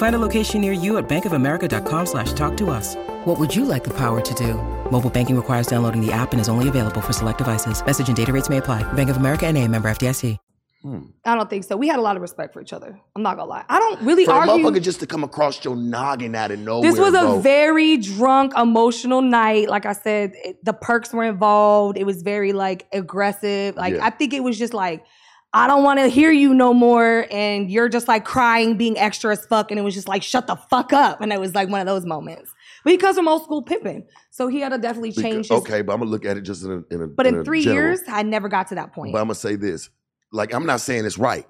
[0.00, 2.96] Find a location near you at bankofamerica.com slash talk to us.
[3.26, 4.54] What would you like the power to do?
[4.90, 7.84] Mobile banking requires downloading the app and is only available for select devices.
[7.84, 8.82] Message and data rates may apply.
[8.94, 10.38] Bank of America and a member FDIC.
[10.82, 11.00] Hmm.
[11.26, 11.76] I don't think so.
[11.76, 12.98] We had a lot of respect for each other.
[13.14, 13.66] I'm not gonna lie.
[13.68, 14.54] I don't really For a argue.
[14.64, 16.90] motherfucker just to come across your noggin out of nowhere.
[16.90, 17.40] This was a bro.
[17.40, 19.68] very drunk, emotional night.
[19.68, 21.98] Like I said, it- the perks were involved.
[21.98, 23.76] It was very like aggressive.
[23.76, 24.06] Like Yeah.
[24.06, 25.04] I think it was just like,
[25.52, 29.32] I don't want to hear you no more, and you're just like crying, being extra
[29.32, 31.20] as fuck, and it was just like, shut the fuck up.
[31.20, 32.52] And it was like one of those moments.
[32.84, 35.58] But he comes from old school pimping, so he had to definitely Because- change his.
[35.58, 37.06] okay, but I'm gonna look at it just in a in a.
[37.08, 37.82] But in a three general.
[37.88, 39.12] years, I never got to that point.
[39.12, 39.90] But I'm gonna say this:
[40.32, 41.46] like, I'm not saying it's right,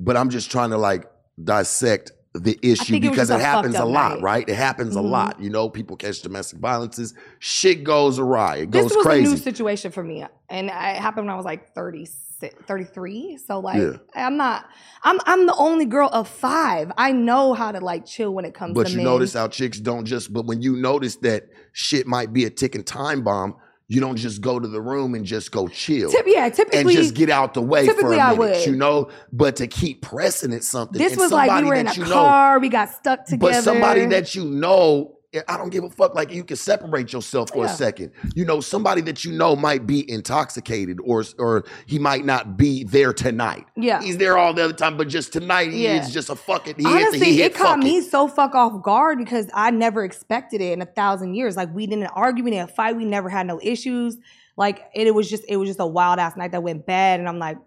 [0.00, 1.04] but I'm just trying to like
[1.42, 4.22] dissect the issue it because it happens a lot, night.
[4.22, 4.48] right?
[4.48, 5.10] It happens a Mhm.
[5.10, 5.40] lot.
[5.40, 9.26] You know, people catch domestic violences, shit goes awry, it this goes was crazy.
[9.26, 13.60] a new situation for me and it happened when i was like 36 33 so
[13.60, 13.92] like Yeah.
[14.14, 14.66] i'm not
[15.04, 18.54] i'm i'm the only girl of five i know how to like chill when it
[18.54, 19.04] comes But to you men.
[19.06, 20.32] notice how chicks don't just.
[20.32, 23.56] But when you notice that shit might be a ticking time bomb,
[23.88, 26.10] you don't just go to the room and just go chill.
[26.10, 28.66] Tip, yeah typically and just get out the way for a typically I minute, would.
[28.66, 29.10] you know.
[29.32, 32.02] But to keep pressing at something, this and was like we were in a you
[32.04, 35.15] know- car we got stuck together But somebody that you know,
[35.48, 36.14] I don't give a fuck.
[36.14, 37.72] Like you can separate yourself for Yeah.
[37.72, 38.12] a second.
[38.34, 42.84] You know, somebody that you know might be intoxicated, or or he might not be
[42.84, 43.66] there tonight.
[43.76, 44.02] Yeah.
[44.02, 46.02] he's there all the other time, but just tonight he Yeah.
[46.02, 46.76] is just a fucking.
[46.78, 50.04] He Honestly, hit, he hit it caught me so fuck off guard because I never
[50.04, 51.56] expected it in a thousand years.
[51.56, 54.16] Like we didn't argue, we didn't fight, we never had no issues.
[54.56, 57.20] Like it, it was just it was just a wild ass night that went bad,
[57.20, 57.58] and I'm like,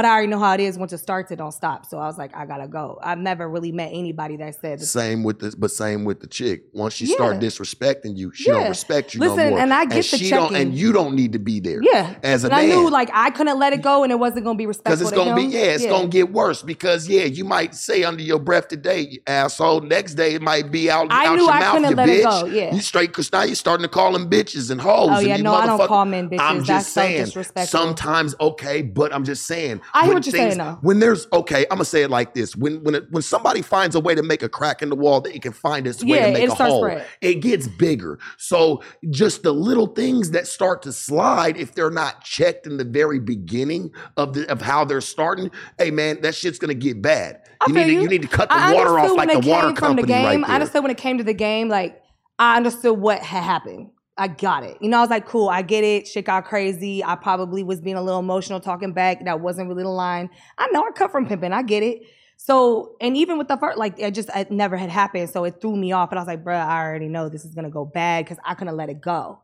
[0.00, 0.78] but I already know how it is.
[0.78, 1.84] Once it starts, it don't stop.
[1.84, 2.98] So I was like, I gotta go.
[3.02, 6.26] I've never really met anybody that said, that- Same with this, but same with the
[6.26, 6.62] chick.
[6.72, 7.16] Once she Yeah.
[7.16, 8.54] start disrespecting you, she Yeah.
[8.60, 9.58] don't respect you no Listen, more.
[9.58, 10.56] and I get the she don't, checking.
[10.68, 11.80] and you don't need to be there.
[11.82, 12.14] yeah.
[12.22, 12.64] as a and man.
[12.64, 14.90] I knew like I couldn't let it go, and it wasn't gonna be respectful.
[14.96, 15.50] Because it's to gonna be him.
[15.50, 16.62] yeah, it's gonna get worse.
[16.62, 19.82] Because yeah, you might say under your breath today, asshole.
[19.82, 22.08] Next day it might be out, I out knew your I mouth, couldn't you let
[22.08, 22.40] it bitch.
[22.42, 22.74] go, yeah.
[22.74, 25.10] you straight because now you're starting to call them bitches and hoes.
[25.12, 26.40] Oh yeah, no, I don't call men bitches.
[26.40, 27.24] I'm That's just so saying.
[27.26, 27.78] disrespectful.
[27.80, 29.80] Sometimes okay, but I'm just saying.
[29.94, 30.78] I hear what you're saying, though.
[30.82, 33.94] When there's okay, I'm gonna say it like this: when when it, when somebody finds
[33.94, 36.18] a way to make a crack in the wall, that it can find its way
[36.18, 36.80] Yeah, to make a hole.
[36.82, 37.06] spread.
[37.20, 38.18] It gets bigger.
[38.36, 42.84] So just the little things that start to slide, if they're not checked in the
[42.84, 47.40] very beginning of the of how they're starting, hey man, that shit's gonna get bad.
[47.60, 48.00] I You need to you.
[48.02, 50.24] you need to cut the I water off like the water company the game.
[50.24, 50.54] right I there.
[50.56, 52.00] understood when it came to the game, like
[52.38, 53.90] I understood what had happened.
[54.20, 54.76] I got it.
[54.82, 56.06] You know, I was like, cool, I get it.
[56.06, 57.02] Shit got crazy.
[57.02, 59.24] I probably was being a little emotional talking back.
[59.24, 60.28] That wasn't really the line.
[60.58, 61.54] I know I cut from pimping.
[61.54, 62.02] I get it.
[62.36, 65.30] So, and even with the first, like, it just it never had happened.
[65.30, 66.10] So it threw me off.
[66.10, 68.54] And I was like, bruh, I already know this is gonna go bad because I
[68.54, 69.40] couldn't let it go.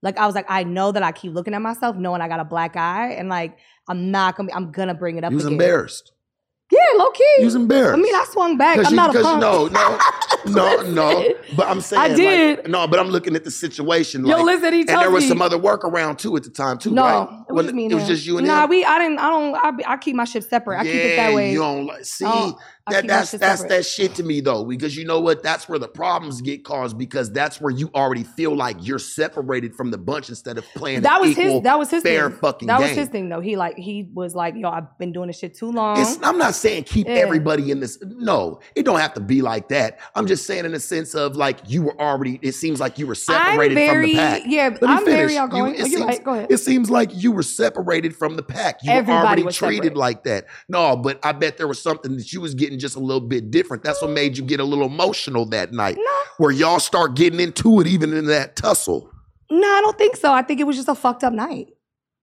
[0.00, 2.38] Like I was like, I know that I keep looking at myself, knowing I got
[2.38, 5.32] a black eye, and like I'm not gonna, I'm gonna bring it up.
[5.32, 5.54] You was again.
[5.54, 6.12] embarrassed.
[6.70, 7.24] Yeah, low key.
[7.38, 7.98] You was embarrassed.
[7.98, 8.78] I mean, I swung back.
[8.78, 9.40] I'm you, not a punk.
[9.40, 9.98] know, no,
[10.46, 12.68] No, no, but I'm saying I like, did.
[12.70, 14.24] no, but I'm looking at the situation.
[14.24, 16.92] Yo, listen, he and there was me- some other workaround too at the time too,
[16.92, 17.44] No, right?
[17.48, 18.70] it was me it was just you and Nah, him.
[18.70, 18.84] we.
[18.84, 19.18] I didn't.
[19.18, 19.54] I don't.
[19.54, 20.78] I, I keep my shit separate.
[20.78, 21.52] I keep it that Yeah, way.
[21.52, 22.52] You don't like see I
[22.90, 23.68] that that's that's separate.
[23.76, 25.42] that shit to me though, because you know what?
[25.42, 29.74] That's where the problems get caused because that's where you already feel like you're separated
[29.74, 31.62] from the bunch instead of playing that was equal, his.
[31.62, 32.38] That was his fair thing.
[32.38, 32.88] fucking That game.
[32.88, 33.40] was his thing though.
[33.40, 36.00] He like he was like, yo, I've been doing this shit too long.
[36.00, 37.14] It's, I'm not saying keep Yeah.
[37.14, 37.98] everybody in this.
[38.02, 39.98] No, it don't have to be like that.
[40.14, 42.38] I'm just saying in the sense of like you were already.
[42.42, 44.42] It seems like you were separated very from the pack.
[44.46, 44.76] yeah.
[44.82, 45.36] I'm very finish.
[45.36, 45.74] outgoing.
[45.74, 46.24] You- oh, it, seems, right.
[46.24, 46.50] Go ahead.
[46.50, 48.80] it seems like you were separated from the pack.
[48.82, 49.96] You were already treated separate.
[49.96, 50.46] like that.
[50.68, 53.50] No, but I bet there was something that you was getting just a little bit
[53.50, 53.82] different.
[53.84, 56.12] That's what made you get a little emotional that night, No.
[56.38, 59.10] where y'all start getting into it, even in that tussle.
[59.50, 60.32] No, I don't think so.
[60.32, 61.68] I think it was just a fucked up night.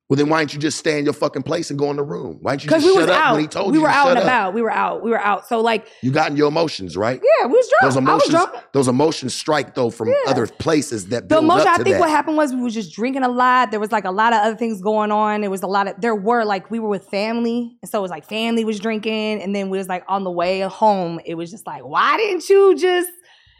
[0.10, 2.04] Well, then why didn't you just stay in your fucking place and go in the
[2.04, 2.38] room?
[2.41, 3.32] Why didn't you just we shut up out.
[3.34, 4.24] when he told we you were to out and up?
[4.24, 4.54] about.
[4.54, 5.04] We were out.
[5.04, 5.48] We were out.
[5.50, 7.22] So like, You got in your emotions, right?
[7.41, 7.82] yeah, we was drunk.
[7.82, 8.54] Those I was emotions, drunk.
[8.72, 10.13] those emotions strike though from Yeah.
[10.28, 12.00] other places that The emotion, I think that.
[12.00, 13.72] what happened was we was just drinking a lot.
[13.72, 15.41] There was like a lot of other things going on.
[15.41, 18.02] There was a lot of there were like we were with family, and so it
[18.02, 21.20] was like family was drinking, and then we was like on the way home.
[21.26, 23.10] It was just like, why didn't you just?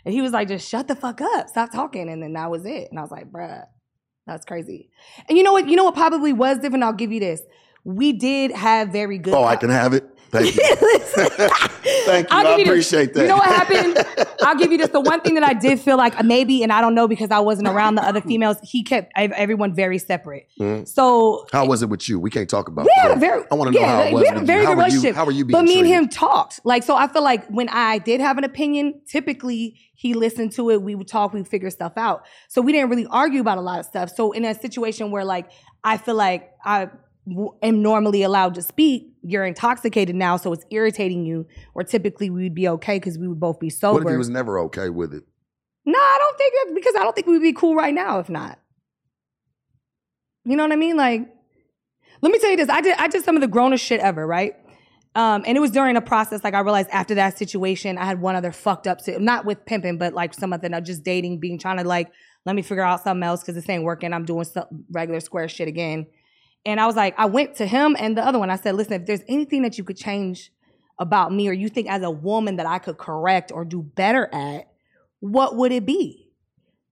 [0.06, 2.66] And he was like, just shut the fuck up, stop talking, and then that was
[2.66, 2.88] it.
[2.90, 3.64] And I was like, bruh,
[4.28, 4.90] that's crazy.
[5.28, 5.68] And you know what?
[5.68, 6.84] You know what probably was different.
[6.84, 7.42] I'll give you this.
[7.84, 9.34] We did have very good.
[9.34, 10.17] oh, I can have it.
[10.30, 10.76] Thank you.
[12.06, 12.36] Thank you.
[12.38, 12.92] I'll I give you this.
[12.92, 13.22] appreciate that.
[13.22, 14.28] You know what happened?
[14.42, 14.90] I'll give you this.
[14.90, 17.40] The one thing that I did feel like maybe, and I don't know because I
[17.40, 20.48] wasn't around the other females, he kept everyone very separate.
[20.60, 20.88] Mhm.
[20.88, 22.20] So How was it with you?
[22.20, 22.86] We can't talk about.
[22.86, 23.20] we had a that.
[23.20, 24.22] very, I want to know yeah, how it was.
[24.22, 24.68] we had a very you.
[24.68, 25.98] How good were you- How were you being But me and treated?
[25.98, 26.60] him talked.
[26.64, 30.70] Like, so I feel like when I did have an opinion, typically he listened to
[30.72, 30.82] it.
[30.82, 31.34] We would talk.
[31.34, 32.24] We would figure stuff out.
[32.50, 34.10] So we didn't really argue about a lot of stuff.
[34.16, 35.50] So in a situation where like
[35.84, 36.90] I feel like I
[37.62, 41.46] am normally allowed to speak, you're intoxicated now, so it's irritating you.
[41.76, 44.00] Or typically we would be okay because we would both be sober.
[44.00, 45.24] What if he was never okay with it?
[45.86, 48.30] No, I don't think it because I don't think we'd be cool right now if
[48.30, 48.60] not.
[50.46, 50.96] You know what I mean?
[50.96, 51.28] Like,
[52.22, 52.70] let me tell you this.
[52.70, 54.56] I did I did some of the grownest shit ever, right?
[55.16, 56.44] Um, and it was during a process.
[56.44, 59.66] Like I realized after that situation, I had one other fucked up, si- not with
[59.66, 62.12] pimping, but like some other, just dating, being trying to like
[62.46, 64.14] let me figure out something else because this ain't working.
[64.14, 66.08] I'm doing some regular square shit again.
[66.68, 68.50] And I was like, I went to him and the other one.
[68.50, 70.52] I said, listen, if there's anything that you could change
[71.00, 74.28] about me or you think as a woman that I could correct or do better
[74.34, 74.68] at,
[75.22, 76.30] what would it be?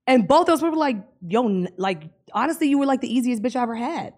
[0.08, 3.58] And both those people were like, yo, like, honestly, you were like the easiest bitch
[3.58, 4.14] I ever had.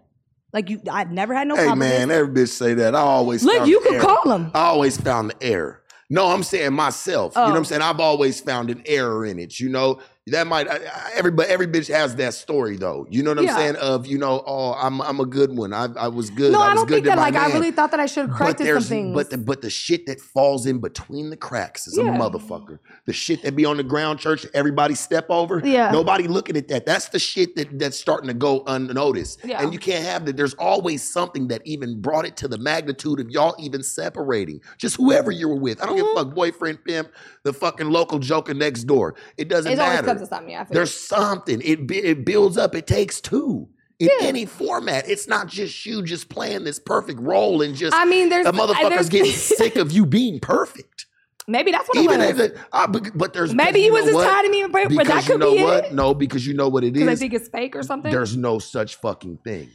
[0.54, 2.94] Like, you, I'd never had no hey man, every bitch say that.
[2.96, 4.02] I always Look, you could error.
[4.04, 4.52] call him.
[4.54, 5.82] I always found the error.
[6.10, 7.34] No, I'm saying myself.
[7.36, 7.58] You know what Oh.
[7.58, 7.82] I'm saying?
[7.82, 9.60] I've always found an error in it.
[9.60, 10.68] You know that might
[11.16, 13.08] everybody every bitch has that story though.
[13.10, 13.56] You know what I'm Yeah.
[13.56, 13.76] saying?
[13.78, 15.74] Of you know, oh, I'm I'm a good one.
[15.74, 16.52] I I was good.
[16.52, 17.18] no, I I, don't think that.
[17.18, 19.14] Like, I really thought that I should have corrected some things.
[19.14, 22.80] but the but the shit that falls in between the cracks is a motherfucker.
[23.06, 25.62] The shit that be on the ground, church, everybody step over.
[25.64, 25.92] Yeah.
[25.92, 26.86] Nobody looking at that.
[26.86, 29.42] That's the shit that that's starting to go unnoticed.
[29.44, 29.62] Yeah.
[29.62, 30.36] And you can't have that.
[30.36, 34.62] There's always something that even brought it to the magnitude of y'all even separating.
[34.78, 35.82] Just whoever you were with.
[35.82, 36.28] I don't give a mm-hmm.
[36.30, 37.12] fuck, boyfriend, pimp,
[37.44, 39.16] the fucking local joker next door.
[39.38, 40.17] It doesn't it always matter.
[40.26, 40.50] Something.
[40.52, 41.62] Yeah, I feel There's something.
[41.64, 42.76] It it builds up.
[42.76, 43.70] It takes two.
[44.00, 44.28] In Yeah.
[44.28, 48.30] any format, it's not just you just playing this perfect role and just I mean,
[48.30, 51.06] there's a motherfucker's there's- getting sick of you being perfect.
[51.50, 52.46] Maybe that's what Even it if was.
[52.48, 54.26] it, uh, but, there's Maybe you he was just what?
[54.30, 55.86] tired of me, but, because that could you know be what?
[55.86, 55.94] it.
[55.94, 57.20] No, because you know what it Because I is.
[57.20, 58.12] think it's fake or something.
[58.12, 59.70] There's no such fucking thing.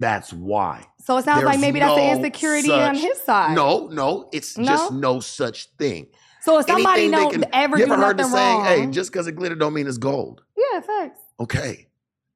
[0.00, 0.84] That's why.
[0.98, 3.54] so it sounds like There's maybe that's the no insecurity on his side.
[3.54, 4.64] No, no, it's No?
[4.64, 6.08] just no such thing.
[6.42, 9.12] So if somebody don't can- ever you do ever heard the saying, wrong, "Hey, just
[9.12, 11.20] because it glitter don't mean it's gold." yeah, facts.
[11.40, 11.86] Okay,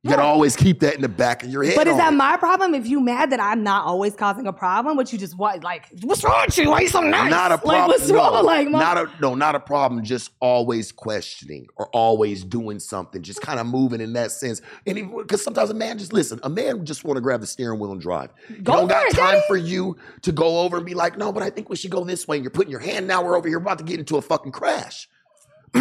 [0.07, 1.75] you gotta always keep that in the back of your head.
[1.77, 2.75] But is that my problem?
[2.75, 5.89] If you mad that I'm not always causing a problem, but you just what like
[6.03, 6.71] what's wrong with you?
[6.71, 7.31] Why you so nice?
[7.31, 7.81] Not a problem.
[7.81, 8.45] Like what's no, wrong?
[8.45, 10.05] Like my, not a no, not a problem.
[10.05, 14.61] Just always questioning or always doing something, just kind of moving in that sense.
[14.87, 17.79] And because sometimes a man just listen, a man just want to grab the steering
[17.81, 18.31] wheel and drive.
[18.49, 19.43] You Go don't got it, time daddy.
[19.49, 22.05] for you to go over and be like, no, but I think we should go
[22.05, 22.37] this way.
[22.37, 23.25] And you're putting your hand now.
[23.25, 25.09] We're over here about to get into a fucking crash.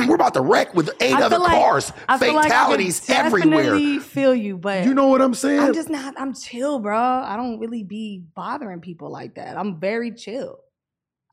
[0.07, 3.63] We're about to wreck with eight other like- cars, I feel like I fatalities everywhere.
[3.63, 5.59] Definitely feel you, but You know what I'm saying?
[5.59, 6.13] I'm just not.
[6.17, 6.97] I'm chill, bro.
[6.97, 9.57] I don't really be bothering people like that.
[9.57, 10.59] I'm very chill.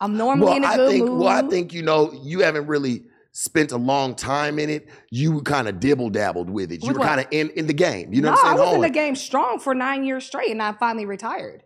[0.01, 1.21] I'm normally well, in a I good think, mood.
[1.21, 4.89] well, I think you know, you haven't really spent a long time in it.
[5.11, 6.83] You kind of dibble dabbled with it.
[6.83, 8.13] You With were kind of in in the game.
[8.13, 8.59] You know no, what I'm saying?
[8.59, 11.63] I was in Hold the game strong for nine years straight, and I finally retired.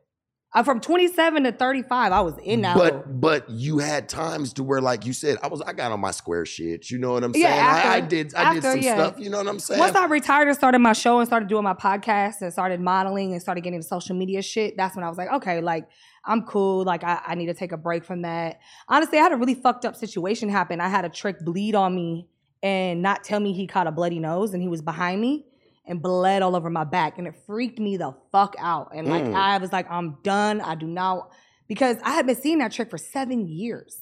[0.54, 2.76] Uh, from 27 to 35, I was in that.
[2.76, 2.82] hole.
[2.84, 6.00] But but you had times to where, like you said, I was I got on
[6.00, 6.90] my square shit.
[6.90, 7.60] You know what I'm Yeah, saying?
[7.60, 8.94] after- I, I did I did some yeah.
[8.94, 9.14] stuff.
[9.18, 9.80] You know what I'm saying?
[9.80, 13.32] Once I retired and started my show and started doing my podcast and started modeling
[13.32, 15.88] and started getting into social media shit, that's when I was like, okay, like
[16.24, 16.84] I'm cool.
[16.84, 18.60] Like I, I need to take a break from that.
[18.88, 20.80] Honestly, I had a really fucked up situation happen.
[20.80, 22.28] I had a trick bleed on me
[22.62, 25.44] and not tell me he caught a bloody nose and he was behind me
[25.86, 28.90] and bled all over my back and it freaked me the fuck out.
[28.94, 29.34] And like Mm.
[29.34, 30.60] I was like, I'm done.
[30.60, 31.30] I do not
[31.68, 34.00] because I had been seeing that trick for seven years.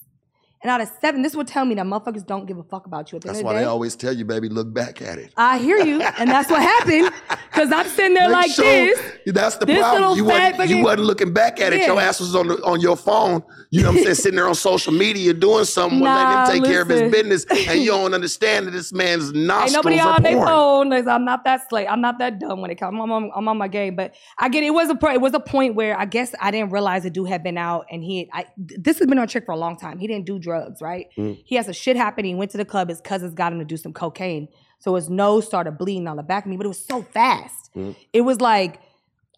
[0.64, 3.12] And out of seven, this would tell me that motherfuckers don't give a fuck about
[3.12, 5.02] you at the That's end why of the they always tell you, baby, look back
[5.02, 5.30] at it.
[5.36, 7.10] I hear you, and that's what happened.
[7.52, 9.00] Cause I'm sitting there Make like sure- this.
[9.26, 10.16] That's the This problem.
[10.16, 11.80] You wasn't, you wasn't looking back at it.
[11.80, 11.86] Yeah.
[11.88, 13.42] Your ass was on the, on your phone.
[13.70, 14.14] You know what I'm saying?
[14.24, 17.44] Sitting there on social media doing something, letting Nah, him take care of his business,
[17.68, 19.60] and you don't understand that this man's media.
[19.60, 20.92] Ain't nobody on their phone.
[20.92, 21.86] I'm not that slay.
[21.86, 22.98] I'm not that dumb when it comes.
[23.00, 24.68] I'm on, I'm on my game, but I get it.
[24.68, 27.28] it was a it was a point where I guess I didn't realize the dude
[27.28, 29.98] had been out and he I this has been on trick for a long time.
[29.98, 31.08] He didn't do drugs, right?
[31.16, 31.42] Mm.
[31.44, 32.24] He has a shit happen.
[32.24, 32.88] He went to the club.
[32.88, 36.22] His cousins got him to do some cocaine, so his nose started bleeding on the
[36.22, 36.56] back of me.
[36.56, 37.70] But it was so fast.
[37.76, 37.96] Mm.
[38.12, 38.80] It was like.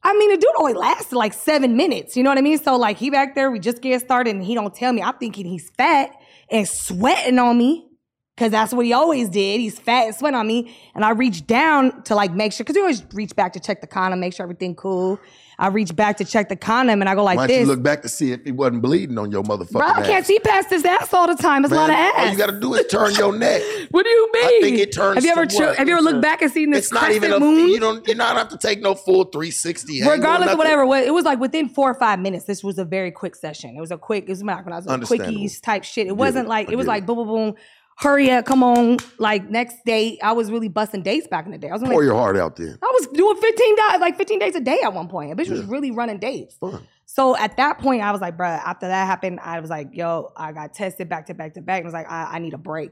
[0.02, 2.16] I mean, the dude only lasted like seven minutes.
[2.16, 2.58] You know what I mean?
[2.58, 5.02] So like he back there, we just get started, and he don't tell me.
[5.02, 6.10] I'm thinking he's fat
[6.48, 7.88] and sweating on me,
[8.36, 9.58] cause that's what he always did.
[9.58, 12.76] He's fat and sweating on me, and I reach down to like make sure, cause
[12.76, 15.18] you always reach back to check the condom, make sure everything cool.
[15.58, 17.68] I reach back to check the condom, and I go like Why don't you this.
[17.68, 19.72] look back to see if he wasn't bleeding on your motherfucker?
[19.72, 20.06] Bro, I ass?
[20.06, 21.64] can't see past his ass all the time.
[21.64, 22.14] It's a lot of ass.
[22.18, 23.62] All you got to do is turn your neck.
[23.90, 24.44] what do you mean?
[24.44, 26.70] I think it turns Have you ever tr- have you ever looked back and seen
[26.72, 27.40] this It's not even a.
[27.40, 27.68] moon?
[27.70, 28.06] You don't.
[28.06, 30.02] You're not have to take no full 360.
[30.06, 32.44] regardless of whatever, it was like within four or five minutes.
[32.44, 33.74] This was a very quick session.
[33.76, 34.24] It was a quick.
[34.24, 36.06] It was not when I was quickies type shit.
[36.06, 37.54] It wasn't like it was like boom, boom, boom.
[37.98, 38.98] Hurry up, come on!
[39.18, 41.70] Like next day, I was really busting dates back in the day.
[41.70, 42.78] I was Pour like, your heart out there.
[42.82, 45.32] I was doing fifteen days, like fifteen days a day at one point.
[45.32, 46.56] A bitch was really running dates.
[46.56, 46.86] Fun.
[47.06, 50.32] So at that point, I was like, bruh, after that happened, I was like, yo,
[50.36, 51.78] I got tested back to back to back.
[51.78, 52.90] And I was like, I, I need a break.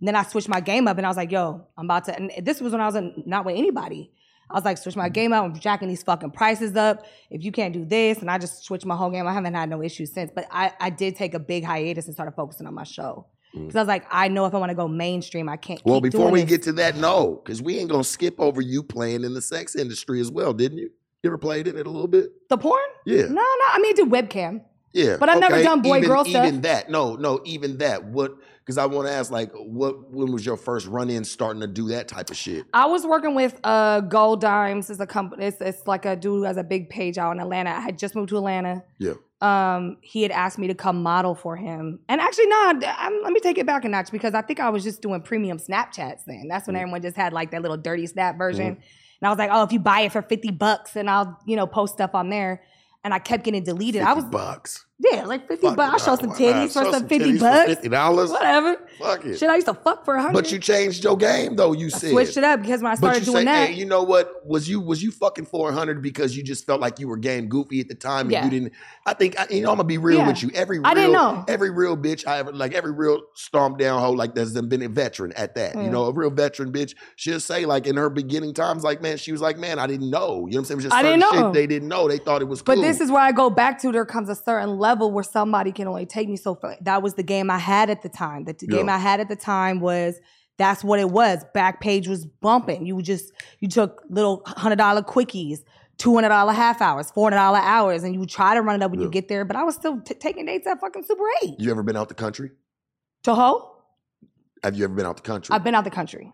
[0.00, 2.16] And then I switched my game up and I was like, yo, I'm about to,
[2.16, 4.10] and this was when I was in, not with anybody.
[4.48, 5.44] I was like, switch my game up.
[5.44, 7.04] I'm jacking these fucking prices up.
[7.28, 9.26] If you can't do this, and I just switched my whole game.
[9.26, 10.32] I haven't had no issues since.
[10.34, 13.26] But I, I did take a big hiatus and started focusing on my show.
[13.52, 15.80] Because I was like, I know if I want to go mainstream, I can't.
[15.80, 15.86] Mm.
[15.86, 16.50] Well, before we this.
[16.50, 19.74] get to that, no, because we ain't gonna skip over you playing in the sex
[19.74, 20.90] industry as well, didn't you?
[21.22, 22.48] You ever played in it a little bit?
[22.48, 23.22] the porn, Yeah.
[23.22, 24.62] no, no, I mean, I do webcam.
[24.92, 26.46] Yeah, But I've never done boy, even, girl stuff.
[26.46, 28.04] Even that, no, no, even that.
[28.04, 28.34] What?
[28.58, 30.10] Because I want to ask, like, what?
[30.10, 32.66] When was your first run in starting to do that type of shit?
[32.72, 34.90] I was working with uh, Gold Dimes.
[34.90, 35.46] It's a company.
[35.46, 37.70] It's, it's like a dude who has a big page out in Atlanta.
[37.70, 38.82] I had just moved to Atlanta.
[38.98, 39.14] Yeah.
[39.40, 43.32] Um, he had asked me to come model for him, and actually, no, I'm, let
[43.32, 46.24] me take it back a notch because I think I was just doing premium Snapchats
[46.26, 46.46] then.
[46.46, 48.78] That's when everyone just had like that little dirty snap version, and
[49.22, 51.66] I was like, oh, if you buy it for fifty bucks, and I'll you know
[51.66, 52.62] post stuff on there.
[53.02, 54.02] And I kept getting deleted.
[54.02, 54.84] I was bucks.
[55.02, 56.06] Yeah, like fifty Fuck bucks.
[56.06, 57.66] I'll it, show some titties for some fifty bucks.
[57.68, 58.30] Fifty dollars.
[58.30, 58.76] Whatever.
[58.98, 59.38] Fuck it.
[59.38, 60.34] Shit, I used to fuck for a hundred.
[60.34, 61.72] But you changed your game though.
[61.72, 63.74] You I said switched it up because when I started you doing say, that, hey,
[63.74, 64.44] you know what?
[64.46, 67.48] Was you was you fucking four hundred because you just felt like you were game
[67.48, 68.44] goofy at the time and Yeah.
[68.44, 68.72] you didn't?
[69.06, 70.26] I think I, you know I'm gonna be real Yeah.
[70.28, 70.50] with you.
[70.54, 71.44] Every real, I didn't know.
[71.48, 74.88] every real bitch I ever like every real storm down hoe like that's been a
[74.88, 75.74] veteran at that.
[75.76, 75.90] You Mm.
[75.92, 76.94] know, a real veteran bitch.
[77.16, 80.10] She'll say like in her beginning times, like man, she was like, man, I didn't
[80.10, 80.46] know.
[80.46, 80.72] You know what I'm saying?
[80.72, 81.52] It was just I didn't shit know.
[81.52, 82.06] they didn't know.
[82.06, 82.74] They thought it was cool.
[82.76, 83.92] But this is where I go back to.
[83.92, 86.76] There comes a certain level where somebody can only take me so far.
[86.82, 88.44] That was the game I had at the time.
[88.44, 88.94] The game Yeah.
[88.94, 90.18] I had at the time was
[90.58, 91.44] that's what it was.
[91.54, 92.84] Backpage was bumping.
[92.86, 95.60] You just you took little hundred dollar quickies,
[95.96, 98.84] two hundred dollar half hours, four hundred dollar hours, and you try to run it
[98.84, 99.44] up when you get there.
[99.44, 101.54] But I was still t- taking dates at fucking Super Eight.
[101.58, 102.50] you ever been out the country?
[103.24, 103.76] To hoe,
[104.64, 105.54] Have you ever been out the country?
[105.54, 106.32] I've been out the country,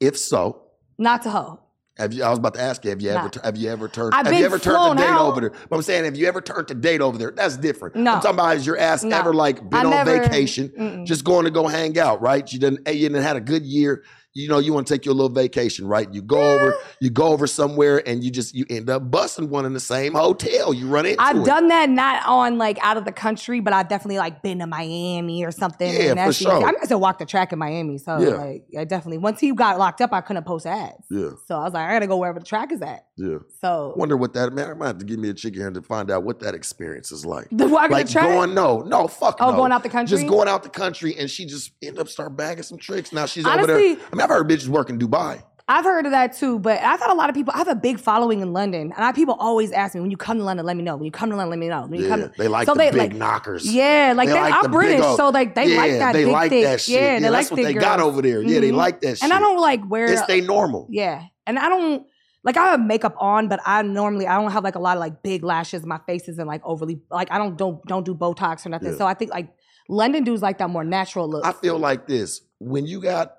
[0.00, 0.62] if so,
[0.98, 1.60] not to hoe.
[1.96, 2.24] Have you?
[2.24, 2.90] I was about to ask you.
[2.90, 3.30] Have you ever?
[3.36, 3.42] Nah.
[3.44, 4.14] Have you ever turned?
[4.14, 5.26] I've have you ever turned to date out.
[5.26, 5.50] over there?
[5.68, 7.30] But I'm saying, have you ever turned to date over there?
[7.30, 7.94] That's different.
[7.94, 8.14] No.
[8.14, 9.16] I'm talking about has your ass No.
[9.16, 11.06] ever like been I on never- vacation, Mm-mm.
[11.06, 12.52] just going to go hang out, right?
[12.52, 12.88] You didn't.
[12.88, 14.02] You didn't had a good year.
[14.36, 16.12] You know, you want to take your little vacation, right?
[16.12, 19.64] You go over, you go over somewhere, and you just you end up busting one
[19.64, 20.74] in the same hotel.
[20.74, 21.44] You run into I've it.
[21.44, 24.66] done that not on like out of the country, but I've definitely like been to
[24.66, 25.88] Miami or something.
[25.88, 26.66] Yeah, for sure.
[26.66, 28.30] I used to walk the track in Miami, so Yeah.
[28.30, 30.94] like I definitely once he got locked up, I couldn't post ads.
[31.12, 33.06] Yeah, So I was like, I gotta go wherever the track is at.
[33.16, 33.38] yeah.
[33.60, 34.68] So Wonder what that man.
[34.68, 37.12] I might have to give me a chicken here to find out what that experience
[37.12, 37.46] is like.
[37.52, 38.30] the walking like the track.
[38.30, 39.56] going no no fuck Oh, no.
[39.58, 40.16] going out the country?
[40.16, 43.26] just going out the country and she just end up start bagging some tricks now
[43.26, 46.12] she's over Honestly- there I mean I've heard bitches work in Dubai I've heard of
[46.12, 47.54] that too, but I've had a lot of people.
[47.54, 50.16] I have a big following in London, and I, people always ask me, "When you
[50.18, 50.96] come to London, let me know.
[50.96, 51.86] When you come to London, let me know.
[51.86, 54.34] When you yeah come, they like so the they, big like, knockers Yeah, like They
[54.34, 56.12] they, like I'm British, old- so like they yeah, like that.
[56.12, 56.64] they big, like thick.
[56.64, 58.76] that shit Yeah, they that's like what they got over there yeah they mm-hmm.
[58.76, 60.12] like that shit And I don't like wear.
[60.12, 62.06] it's they normal Yeah, and I don't
[62.42, 65.00] like I have makeup on, but I normally I don't have like a lot of
[65.00, 65.86] like big lashes.
[65.86, 68.90] My face isn't like overly like I don't don't don't do Botox or nothing.
[68.92, 68.98] Yeah.
[68.98, 69.48] So I think like
[69.88, 71.42] London dudes like that more natural look.
[71.46, 73.32] I feel like this when you got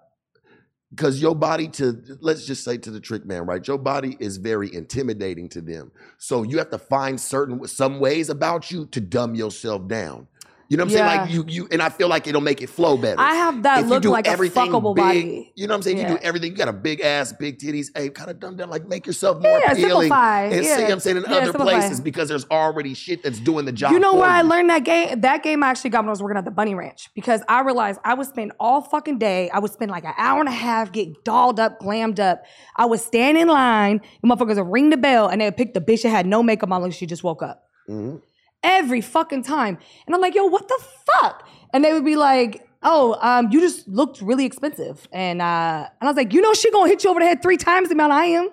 [0.96, 3.68] because your body to let's just say to the trick man, right?
[3.68, 5.92] Your body is very intimidating to them.
[6.18, 10.28] So you have to find certain some ways about you to dumb yourself down.
[10.68, 11.06] You know what I'm saying?
[11.22, 13.20] Like you you and I feel like it'll make it flow better.
[13.20, 15.54] I have that if you look do like a everything fuckable big, body.
[15.56, 15.98] You know what I'm saying?
[15.98, 16.10] You Yeah.
[16.14, 16.52] do everything.
[16.52, 17.88] You got a big ass, big titties.
[17.96, 18.70] Hey, kind of dumb down.
[18.72, 19.92] Like make yourself more Yeah, appealing.
[20.10, 20.42] simplify.
[20.46, 20.82] And see Yeah.
[20.82, 21.72] what I'm saying in Yeah, other simplify.
[21.72, 23.92] places because there's already shit that's doing the job.
[23.92, 25.22] You know where I learned that game?
[25.22, 27.62] That game I actually got when I was working at the Bunny Ranch because I
[27.62, 29.52] realized I would spend all fucking day.
[29.54, 32.44] I would spend like an hour and a half, get dolled up, glammed up.
[32.76, 35.76] I would stand in line, and motherfuckers would ring the bell, and they would pick
[35.76, 37.62] the bitch that had no makeup on, like she just woke up.
[37.88, 38.22] Mhm.
[38.68, 41.48] Every fucking time, and I'm like, yo, what the fuck?
[41.74, 46.02] And they would be like, oh, um, you just looked really expensive, and uh, and
[46.02, 47.94] I was like, you know, she gonna hit you over the head three times the
[47.94, 48.50] amount I am.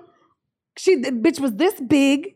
[0.77, 2.35] She, the bitch was this big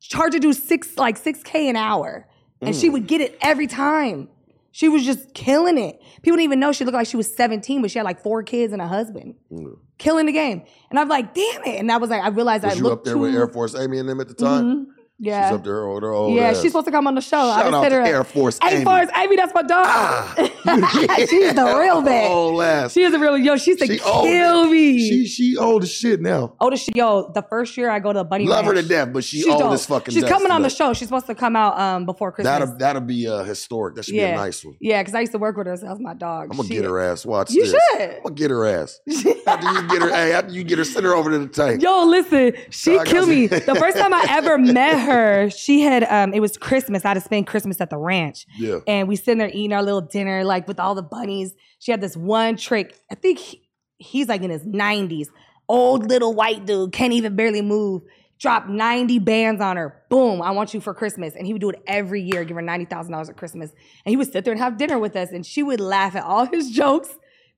[0.00, 2.28] charge her do six like six k an hour,
[2.60, 4.28] and she would get it every time.
[4.72, 6.00] She was just killing it.
[6.22, 8.44] People didn't even know she looked like she was 17, but she had like four
[8.44, 9.72] kids and a husband, Mm.
[9.98, 10.62] killing the game.
[10.90, 11.80] And I'm like, damn it.
[11.80, 13.18] And I was like, I realized Was I you looked up there too.
[13.18, 14.64] with Air Force Amy and them at the time?
[14.64, 14.86] Mhm.
[15.22, 16.44] Yeah, She's up there with her old yeah.
[16.48, 16.62] ass.
[16.62, 17.36] She's supposed to come on the show.
[17.38, 18.08] I Shout just out to.
[18.08, 18.84] Air Force Air Amy.
[18.84, 19.84] Force Amy, that's my dog.
[19.86, 20.34] Ah.
[21.28, 22.30] she's the real bad.
[22.30, 22.92] Old ass.
[22.92, 23.56] She is a real yo.
[23.56, 24.24] She's to She old.
[24.24, 24.98] kill me.
[24.98, 26.54] She she old as shit now.
[26.60, 27.30] Oh, the shit, yo!
[27.34, 29.60] The first year I go to Bunny Love her to death, but she she's old
[29.60, 29.72] dope.
[29.72, 30.14] as fucking.
[30.14, 30.92] She's coming on the show.
[30.94, 32.58] She's supposed to come out um before Christmas.
[32.58, 33.96] That'll that'll be uh, historic.
[33.96, 34.76] That should be a nice one.
[34.80, 35.76] Yeah, because I used to work with her.
[35.76, 36.48] So that was my dog.
[36.50, 37.26] I'm gonna She- get her ass.
[37.26, 37.70] Watch You this.
[37.92, 38.00] should.
[38.16, 39.00] I'm gonna get her ass.
[39.46, 41.82] After you get her, hey, after you get her, send her over to the tank.
[41.82, 43.46] Yo, listen, she I killed me.
[43.48, 45.09] The first time I ever met her,
[45.48, 47.04] she had um, it was Christmas.
[47.04, 48.46] I had to spend Christmas at the ranch.
[48.56, 48.78] Yeah.
[48.86, 51.54] And we sitting there eating our little dinner, like with all the bunnies.
[51.78, 52.98] She had this one trick.
[53.10, 55.28] I think he, he's like in his 90s.
[55.68, 58.02] Old little white dude, can't even barely move.
[58.38, 60.02] Dropped 90 bands on her.
[60.08, 61.34] Boom, I want you for Christmas.
[61.34, 63.70] And he would do it every year, give her $90,000 at Christmas.
[64.04, 65.30] And he would sit there and have dinner with us.
[65.30, 67.10] And she would laugh at all his jokes.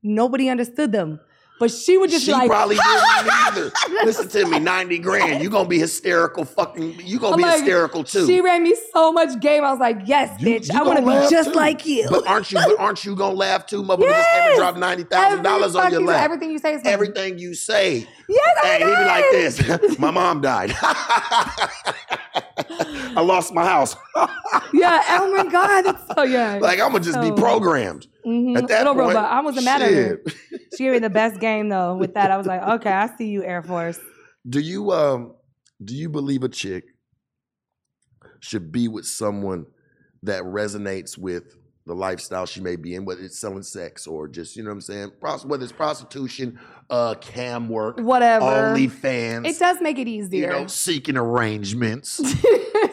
[0.03, 1.21] Nobody understood them.
[1.63, 3.73] But she would just She like, She probably didn't either.
[4.05, 5.45] Listen to me, 90 grand.
[5.45, 8.27] You gonna be hysterical fucking you gonna I'm be like, hysterical too.
[8.27, 9.63] She ran me so much game.
[9.63, 10.73] I was like, yes, You- bitch.
[10.73, 11.55] you I want to gonna be just too.
[11.55, 12.09] like you.
[12.11, 13.85] But aren't you but aren't you gonna laugh too?
[13.85, 16.25] Motherfucker just came and dropped ninety thousand dollars on your lap.
[16.25, 16.93] Everything you say is funny.
[16.95, 18.09] Everything you say.
[18.29, 19.99] Yes, I Hey, he be like this.
[20.01, 20.75] my mom died.
[23.15, 23.95] I lost my house.
[24.73, 25.01] Yeah.
[25.11, 25.83] Oh my god.
[25.83, 26.59] That's so yeah.
[26.61, 28.09] like I'm gonna just be programmed.
[28.27, 28.57] Mhm.
[28.57, 29.31] At that Little point, robot.
[29.33, 30.21] I wasn't mad at her.
[30.77, 31.97] She gave me the best game though.
[31.97, 33.99] With that, I was like, okay, I see you, Air Force.
[34.49, 35.35] Do you um
[35.85, 36.85] do you believe a chick
[38.41, 39.67] should be with someone
[40.23, 41.57] that resonates with
[41.87, 44.75] the lifestyle she may be in, whether it's selling sex or just, you know what
[44.75, 45.11] I'm saying?
[45.45, 46.61] Whether it's prostitution,
[46.91, 48.45] uh, cam work, Whatever.
[48.45, 50.51] OnlyFans, It does make it you easier.
[50.53, 52.21] know, seeking arrangements.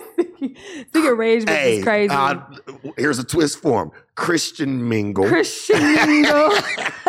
[0.94, 2.14] Rage which hey, is crazy.
[2.14, 2.40] uh,
[2.98, 3.92] here's a twist for him.
[4.16, 5.28] Christian mingle.
[5.28, 6.52] Christian mingle.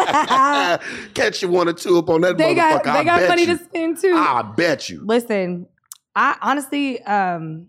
[1.14, 2.84] Catch you one or two up on that they motherfucker.
[2.84, 3.59] got I got money you.
[3.59, 4.14] to spend too.
[4.16, 5.03] I bet you.
[5.05, 5.66] Listen,
[6.14, 7.68] I honestly, um,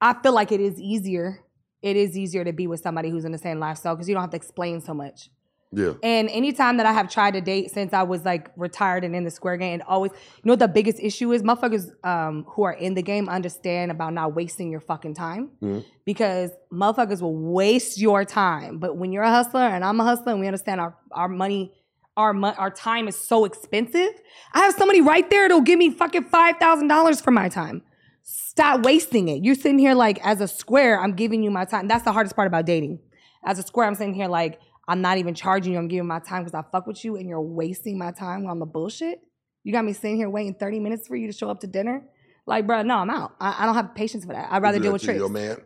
[0.00, 1.40] I feel like it is easier.
[1.82, 4.22] It is easier to be with somebody who's in the same lifestyle because you don't
[4.22, 5.30] have to explain so much.
[5.72, 5.94] Yeah.
[6.02, 9.24] And anytime that I have tried to date since I was like retired and in
[9.24, 11.42] the square game, and always, you know what the biggest issue is?
[11.42, 15.84] Motherfuckers um, who are in the game understand about not wasting your fucking time Mhm.
[16.04, 18.78] because motherfuckers will waste your time.
[18.78, 21.72] But when you're a hustler and I'm a hustler and we understand our, our money,
[22.16, 24.10] our mo- our time is so expensive,
[24.54, 27.82] I have somebody right there that'll give me fucking five thousand dollars for my time.
[28.22, 29.44] Stop wasting it.
[29.44, 31.88] You're sitting here like as a square, I'm giving you my time.
[31.88, 33.00] That's the hardest part about dating.
[33.44, 34.58] As a square, I'm sitting here like
[34.88, 35.78] I'm not even charging you.
[35.78, 38.58] I'm giving my time because I fuck with you, and you're wasting my time on
[38.58, 39.20] the bullshit.
[39.64, 42.04] You got me sitting here waiting 30 minutes for you to show up to dinner.
[42.46, 43.32] Like, bro, no, I'm out.
[43.40, 44.48] I, I don't have patience for that.
[44.52, 45.18] I'd rather Do deal with tricks.
[45.18, 45.56] Your man.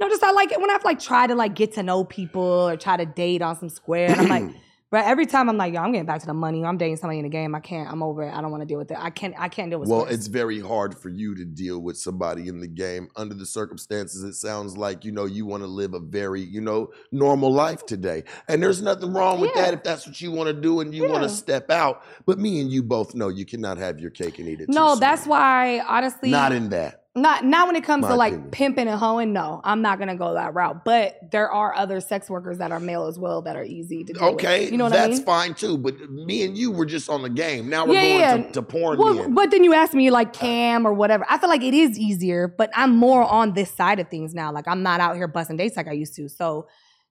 [0.00, 2.42] No, just I like it when I've like tried to like get to know people
[2.42, 4.10] or try to date on some square.
[4.10, 4.54] And I'm like,
[4.94, 6.64] bro, every time I'm like, yo, I'm getting back to the money.
[6.64, 7.52] I'm dating somebody in the game.
[7.54, 7.90] I can't.
[7.90, 8.32] I'm over it.
[8.32, 8.96] I don't want to deal with it.
[9.00, 9.34] I can't.
[9.36, 9.88] I can't deal with.
[9.88, 9.92] It.
[9.92, 10.18] Well, squares.
[10.18, 14.22] it's very hard for you to deal with somebody in the game under the circumstances.
[14.22, 17.84] It sounds like you know you want to live a very you know normal life
[17.86, 19.62] today, and there's nothing wrong with Yeah.
[19.62, 22.04] that if that's what you want to do and you want to step out.
[22.24, 24.66] But me and you both know you cannot have your cake and eat it.
[24.66, 24.94] too no.
[24.94, 27.03] That's why honestly, not in that.
[27.16, 28.50] Not not when it comes My to like opinion.
[28.50, 29.32] pimping and hoeing.
[29.32, 30.84] No, I'm not gonna go that route.
[30.84, 34.12] But there are other sex workers that are male as well that are easy to
[34.12, 34.34] deal with.
[34.34, 35.24] Okay, You know what that's I mean?
[35.24, 35.78] fine too.
[35.78, 37.68] But me and you were just on the game.
[37.68, 38.36] Now we're Yeah, going yeah.
[38.48, 39.32] To, to porn Well, men.
[39.34, 40.40] but then you asked me like uh.
[40.40, 41.24] cam or whatever.
[41.30, 44.50] I feel like it is easier, but I'm more on this side of things now.
[44.52, 46.28] Like I'm not out here busting dates like I used to.
[46.28, 46.66] So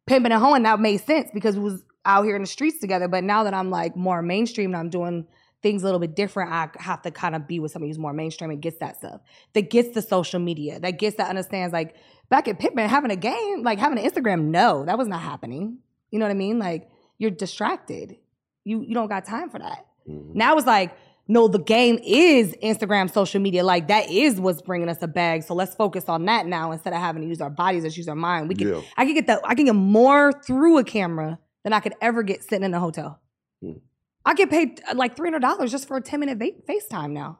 [0.05, 3.07] pimping and hoeing that made sense because we was out here in the streets together.
[3.07, 5.27] But now that I'm like more mainstream and I'm doing
[5.63, 8.13] things a little bit different, I have to kind of be with somebody who's more
[8.13, 9.21] mainstream and gets that stuff,
[9.53, 11.95] that gets the social media, that gets that understands like
[12.29, 15.79] back at Pittman having a game, like having an Instagram, no, that was not happening.
[16.11, 16.59] You know what I mean?
[16.59, 18.17] Like you're distracted.
[18.65, 19.87] You you don't got time for that.
[20.07, 20.37] Mm-hmm.
[20.37, 20.95] Now it's like,
[21.27, 23.63] no, the game is Instagram, social media.
[23.63, 25.43] Like that is what's bringing us a bag.
[25.43, 27.83] So let's focus on that now instead of having to use our bodies.
[27.83, 28.49] Let's use our mind.
[28.49, 28.67] We can.
[28.67, 28.81] Yeah.
[28.97, 29.41] I can get the.
[29.45, 32.79] I can get more through a camera than I could ever get sitting in a
[32.79, 33.21] hotel.
[33.61, 33.77] Hmm.
[34.25, 37.11] I get paid uh, like three hundred dollars just for a ten minute va- FaceTime
[37.11, 37.39] now.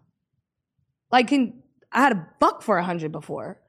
[1.11, 1.61] Like, can
[1.91, 3.59] I had a buck for a hundred before?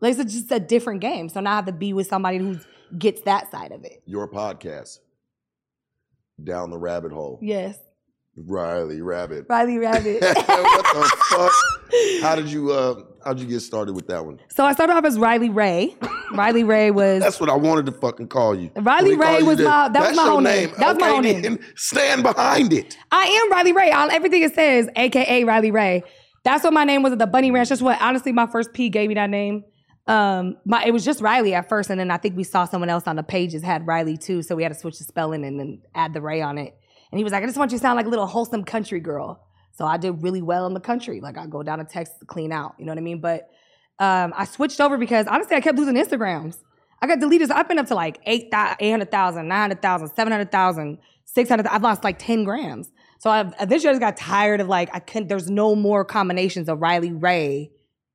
[0.00, 1.28] Like it's just a different game.
[1.28, 2.58] So now I have to be with somebody who
[2.98, 4.02] gets that side of it.
[4.04, 4.98] Your podcast,
[6.42, 7.38] Down the Rabbit Hole.
[7.40, 7.78] Yes,
[8.38, 9.48] Rylee Rabbit.
[9.48, 10.20] Rylee Rabbit.
[10.22, 11.52] what the fuck?
[12.22, 14.38] How did you uh how did you get started with that one?
[14.50, 15.96] So I started off as Riley Ray.
[16.34, 18.70] Riley Ray was That's what I wanted to fucking call you.
[18.76, 20.70] Riley When they call Ray you was that, my- that was my whole name.
[20.78, 21.58] That was my Okay, whole name.
[21.76, 22.98] Stand behind it.
[23.10, 23.92] I am Riley Ray.
[23.92, 26.02] On everything it says, aka Riley Ray.
[26.42, 27.70] That's what my name was at the Bunny Ranch.
[27.70, 29.64] That's what honestly my first P gave me that name.
[30.06, 32.90] Um, my it was just Riley at first, and then I think we saw someone
[32.90, 35.58] else on the pages had Riley too, so we had to switch the spelling and
[35.58, 36.76] then add the Ray on it.
[37.10, 39.00] And he was like, I just want you to sound like a little wholesome country
[39.00, 39.40] girl.
[39.72, 41.20] So I did really well in the country.
[41.20, 42.74] Like I go down to Texas to clean out.
[42.78, 43.20] You know what I mean?
[43.20, 43.50] But
[43.98, 46.58] um, I switched over because honestly I kept losing Instagrams.
[47.02, 47.50] I got deleted.
[47.50, 48.48] I've been up to like 8,
[48.80, 51.66] 800,000, 900,000, 700,000, 600.
[51.66, 52.90] I've lost like 10 grams.
[53.18, 56.68] So I eventually I just got tired of like, I couldn't, there's no more combinations
[56.68, 57.70] of Riley Ray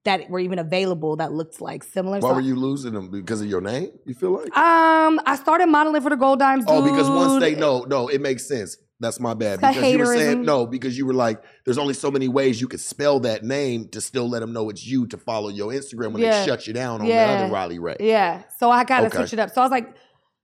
[0.06, 2.20] that were even available that looked like similar.
[2.20, 3.10] Why So- were you losing them?
[3.12, 3.89] Because of your name?
[4.06, 4.56] You feel like?
[4.58, 6.64] Um, I started modeling for the Gold Dimes.
[6.68, 8.78] oh, because once they no, no, it makes sense.
[9.02, 9.62] That's my bad.
[9.62, 12.68] Because you were saying no, because you were like, there's only so many ways you
[12.68, 16.12] could spell that name to still let them know it's you to follow your Instagram
[16.12, 16.41] when Yeah.
[16.41, 17.38] they shut you down on Yeah.
[17.38, 17.95] the other Riley Ray.
[18.02, 18.41] Yeah.
[18.58, 19.18] So I gotta Okay.
[19.18, 19.52] switch it up.
[19.52, 19.88] So I was like,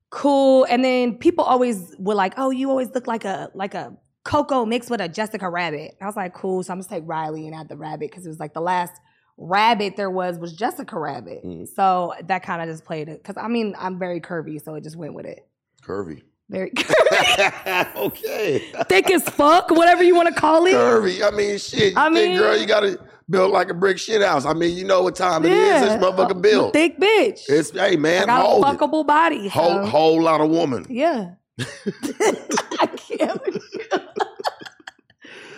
[0.09, 0.65] cool.
[0.69, 3.93] And then people always were like, oh, you always look like a like a
[4.23, 5.95] Coco mixed with a Jessica Rabbit.
[6.01, 6.63] I was like, cool.
[6.63, 8.93] So I'm just take Riley and add the rabbit because it was like the last
[9.37, 11.43] rabbit there was was Jessica Rabbit.
[11.43, 11.67] Mm.
[11.67, 13.23] So that kind of just played it.
[13.23, 15.47] Cause I mean I'm very curvy, so it just went with it.
[15.83, 16.23] Curvy.
[16.49, 17.95] Very curvy.
[17.95, 18.59] okay.
[18.89, 20.73] thick as fuck, whatever you want to call it.
[20.73, 21.23] Curvy.
[21.25, 21.97] I mean, shit.
[21.97, 24.45] I think, girl, you gotta build like a brick shit house.
[24.45, 25.81] I mean, you know what time it is.
[25.81, 26.73] This motherfucker built.
[26.73, 27.41] Thick bitch.
[27.49, 28.77] It's hey man, I got hold a it.
[28.77, 29.47] fuckable body.
[29.47, 30.85] Whole so- whole lot of woman.
[30.87, 31.31] Yeah.
[31.59, 33.41] I can't.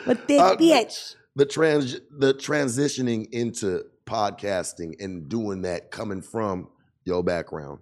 [0.05, 1.15] but thick Uh, bitch.
[1.38, 6.69] The trans the transitioning into podcasting and doing that coming from
[7.05, 7.79] your background.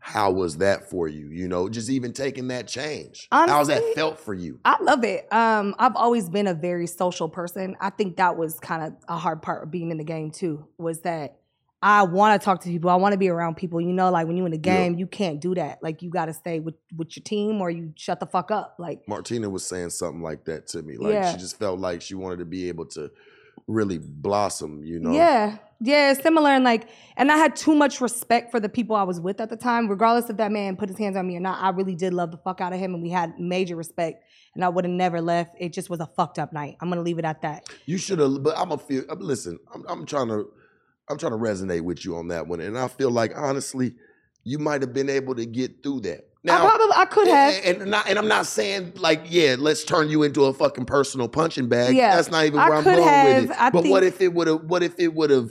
[0.00, 1.28] How was that for you?
[1.28, 3.28] You know, just even taking that change.
[3.30, 4.58] How's that felt for you?
[4.64, 5.32] I love it.
[5.32, 7.76] Um, I've always been a very social person.
[7.80, 10.66] I think that was kind of a hard part of being in the game too.
[10.76, 11.39] Was that
[11.82, 12.90] I want to talk to people.
[12.90, 13.80] I want to be around people.
[13.80, 14.76] You know, like when you're in the Yeah.
[14.82, 15.82] game, you can't do that.
[15.82, 18.76] Like you got to stay with with your team, or you shut the fuck up.
[18.78, 20.96] Like Martina was saying something like that to me.
[20.98, 21.32] Like Yeah.
[21.32, 23.10] she just felt like she wanted to be able to
[23.66, 25.12] really blossom, you know.
[25.12, 25.58] Yeah.
[25.82, 29.18] Yeah, similar and like and I had too much respect for the people I was
[29.18, 29.88] with at the time.
[29.88, 32.30] Regardless if that man put his hands on me or not, I really did love
[32.32, 34.22] the fuck out of him and we had major respect
[34.54, 35.56] and I would have never left.
[35.58, 36.76] It just was a fucked up night.
[36.82, 37.64] I'm gonna leave it at that.
[37.86, 39.04] You should have, but I'm a feel.
[39.16, 40.48] Listen, I'm, I'm trying to,
[41.10, 43.94] I'm trying to resonate with you on that one, and I feel like honestly,
[44.44, 46.20] you might have been able to get through that.
[46.48, 47.54] I probably I could have.
[47.64, 50.86] And, and, not, and I'm not saying like, yeah, let's turn you into a fucking
[50.86, 51.94] personal punching bag.
[51.94, 53.42] Yeah, that's not even where I'm going have.
[53.42, 53.60] with it.
[53.60, 54.62] I but what if it would have?
[54.64, 55.50] What if it would have?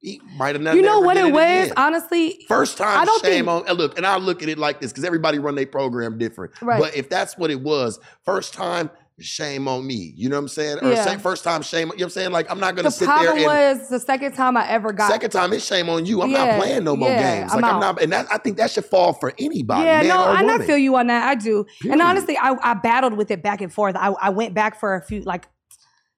[0.00, 0.76] He might have not.
[0.76, 1.64] you know what it was?
[1.66, 1.72] again.
[1.76, 3.68] Honestly, First time, I don't shame think- on.
[3.68, 6.60] and Look, and I look at it like this because everybody run their program different.
[6.60, 6.80] Right.
[6.80, 8.90] But if that's what it was, first time,
[9.20, 10.12] shame on me.
[10.16, 10.78] You know what I'm saying?
[10.82, 11.04] Or Yeah.
[11.04, 11.80] say, first time, shame.
[11.80, 12.30] You know what I'm saying?
[12.32, 14.92] Like I'm not gonna the sit there The problem was the second time I ever
[14.92, 16.22] got Second time, it's shame on you.
[16.22, 17.52] I'm Yeah, not playing no more yeah, games.
[17.52, 17.80] I'm I'm out.
[17.80, 20.62] not, and that, I think that should fall for anybody, Yeah, no, or and woman.
[20.62, 21.28] I feel you on that.
[21.28, 21.64] I do.
[21.80, 21.92] Period.
[21.92, 23.96] And honestly, I, I battled with it back and forth.
[23.96, 25.48] I, I went back for a few, like,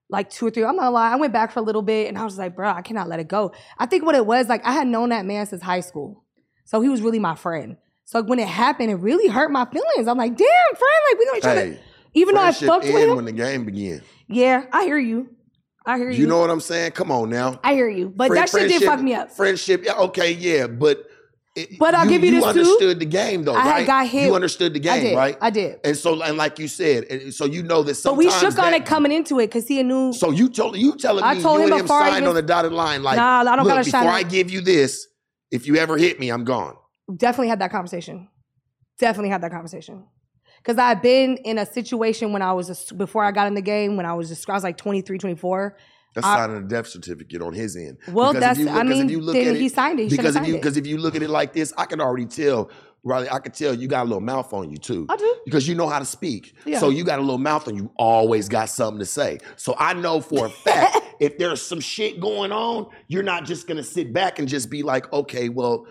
[0.09, 0.65] like two or three.
[0.65, 1.13] I'm not lie.
[1.13, 3.21] I went back for a little bit, and I was like, bro, I cannot let
[3.21, 3.53] it go.
[3.79, 6.25] I think what it was, like, I had known that man since high school,
[6.65, 7.77] so he was really my friend.
[8.05, 10.09] So when it happened, it really hurt my feelings.
[10.09, 10.47] I'm like, damn,
[10.77, 11.67] friend, like we each other.
[11.67, 11.81] Hey,
[12.15, 13.17] Even though I fucked with him.
[13.17, 14.03] when the game begins.
[14.29, 15.29] yeah, I hear you.
[15.87, 16.19] I hear you.
[16.21, 16.93] You know what I'm saying?
[16.93, 17.59] Come on now.
[17.65, 18.09] I hear you.
[18.15, 19.31] But Friend- that shit did fuck me up.
[19.31, 21.05] Friendship, okay, yeah, but.
[21.57, 22.49] it- But I'll give you this, too.
[22.51, 23.87] understood the game though, I right?
[23.87, 24.27] got hit.
[24.27, 25.17] You understood the game, I did.
[25.17, 25.37] right?
[25.41, 25.81] I did.
[25.85, 28.75] And so, and like you said, and so you know that But we shook on
[28.75, 30.13] it coming into it because he knew.
[30.13, 32.35] So you told you telling I me told you him and him signed even- on
[32.35, 35.07] the dotted line, like, Nah, I don't look, gotta before I give you this,
[35.51, 36.77] if you ever hit me, I'm gone.
[37.17, 38.29] definitely had that conversation.
[38.99, 40.05] Definitely had that conversation.
[40.63, 43.63] Because I've been in a situation when I was, just, before I got in the
[43.63, 45.77] game, when I was just, I was like 23, 24.
[46.15, 47.99] That's I- signing a death certificate on his end.
[48.09, 50.05] Well, Because if that's- you I mean, you look then at he it- signed it.
[50.05, 50.59] He because if signed you it.
[50.59, 52.71] because if you look at it like this, I can already tell
[53.07, 55.07] Rylee, I could tell you got a little mouth on you too.
[55.09, 55.35] I do.
[55.47, 56.55] Because you know how to speak.
[56.67, 56.81] Yeah.
[56.81, 59.39] So you got a little mouth on you, always got something to say.
[59.57, 63.67] So I know for a fact if there's some shit going on, you're not just
[63.67, 65.87] gonna sit back and just be like, okay, well,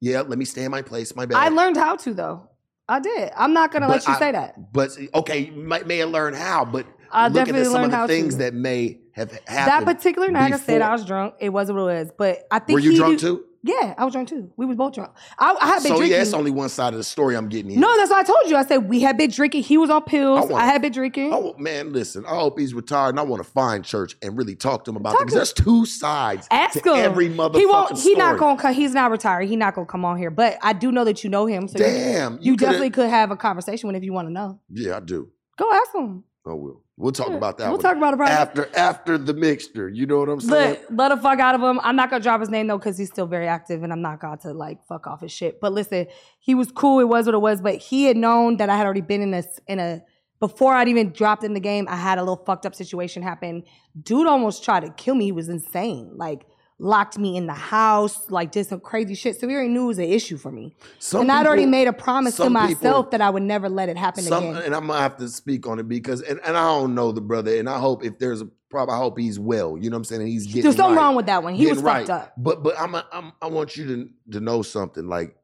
[0.00, 1.38] yeah, let me stay in my place, my bad.
[1.38, 2.48] I learned how to though.
[2.92, 3.30] I did.
[3.36, 4.72] I'm not gonna let you I- say that.
[4.72, 7.84] But okay, you might may have learned how, but I look at definitely the, some
[7.84, 8.38] of the things to.
[8.40, 9.86] that may have happened.
[9.86, 10.82] That particular night, I said.
[10.82, 11.34] I was drunk.
[11.40, 13.44] It wasn't what it was, but I think Were you drunk do- too?
[13.64, 14.50] Yeah, I was drunk too.
[14.56, 15.12] We was both drunk.
[15.38, 16.10] I, I had been So drinking.
[16.16, 17.78] yeah, it's only one side of the story I'm getting here.
[17.80, 18.56] no, that's what I told you.
[18.56, 19.62] I said we had been drinking.
[19.62, 20.40] He was on pills.
[20.40, 21.32] I I, wanna- had been drinking.
[21.32, 22.26] Oh man, listen.
[22.26, 24.96] I hope he's retired, and I want to find church and really talk to him
[24.96, 26.96] about because there's two sides Ask to him.
[27.04, 27.98] every motherfucking he won't.
[27.98, 28.60] He not gonna.
[28.60, 29.48] co- He's not retired.
[29.48, 30.30] He not gonna come on here.
[30.30, 31.68] But I do know that you know him.
[31.68, 34.32] So Damn, you, you definitely could have a conversation with him if you want to
[34.32, 34.58] know.
[34.70, 35.28] Yeah, I do.
[35.56, 36.24] Go ask him.
[36.44, 36.81] I will.
[36.98, 37.68] We'll talk hmm, about that.
[37.68, 38.32] we'll one talk about it private.
[38.32, 39.88] after after the mixture.
[39.88, 40.70] You know what I'm saying?
[40.70, 41.80] Look, let the fuck out of him.
[41.82, 44.20] I'm not gonna drop his name though because he's still very active, and I'm not
[44.20, 45.60] going to like fuck off his shit.
[45.60, 46.06] But listen,
[46.38, 47.00] he was cool.
[47.00, 47.62] It was what it was.
[47.62, 50.02] But he had known that I had already been in a in a
[50.38, 51.86] before I'd even dropped in the game.
[51.88, 53.62] I had a little fucked up situation happen.
[54.00, 55.24] Dude almost tried to kill me.
[55.24, 56.10] He was insane.
[56.16, 56.44] Like
[56.82, 58.28] locked me in the house.
[58.30, 59.38] Like did some crazy shit.
[59.40, 60.74] So we already knew it was an issue for me.
[60.98, 63.88] Some and I'd already made a promise to myself people- that I would never let
[63.88, 64.62] it happen Some, again.
[64.64, 67.20] and I'm gonna have to speak on it because, and, and I don't know the
[67.20, 69.78] brother, and I hope if there's a problem, I hope he's well.
[69.78, 70.22] You know what I'm saying?
[70.22, 71.02] And he's getting There's something right.
[71.02, 71.54] wrong with that one.
[71.54, 72.32] He was Getting fucked up.
[72.36, 75.06] But but I'm, a, I'm I want you to to know something.
[75.06, 75.36] Like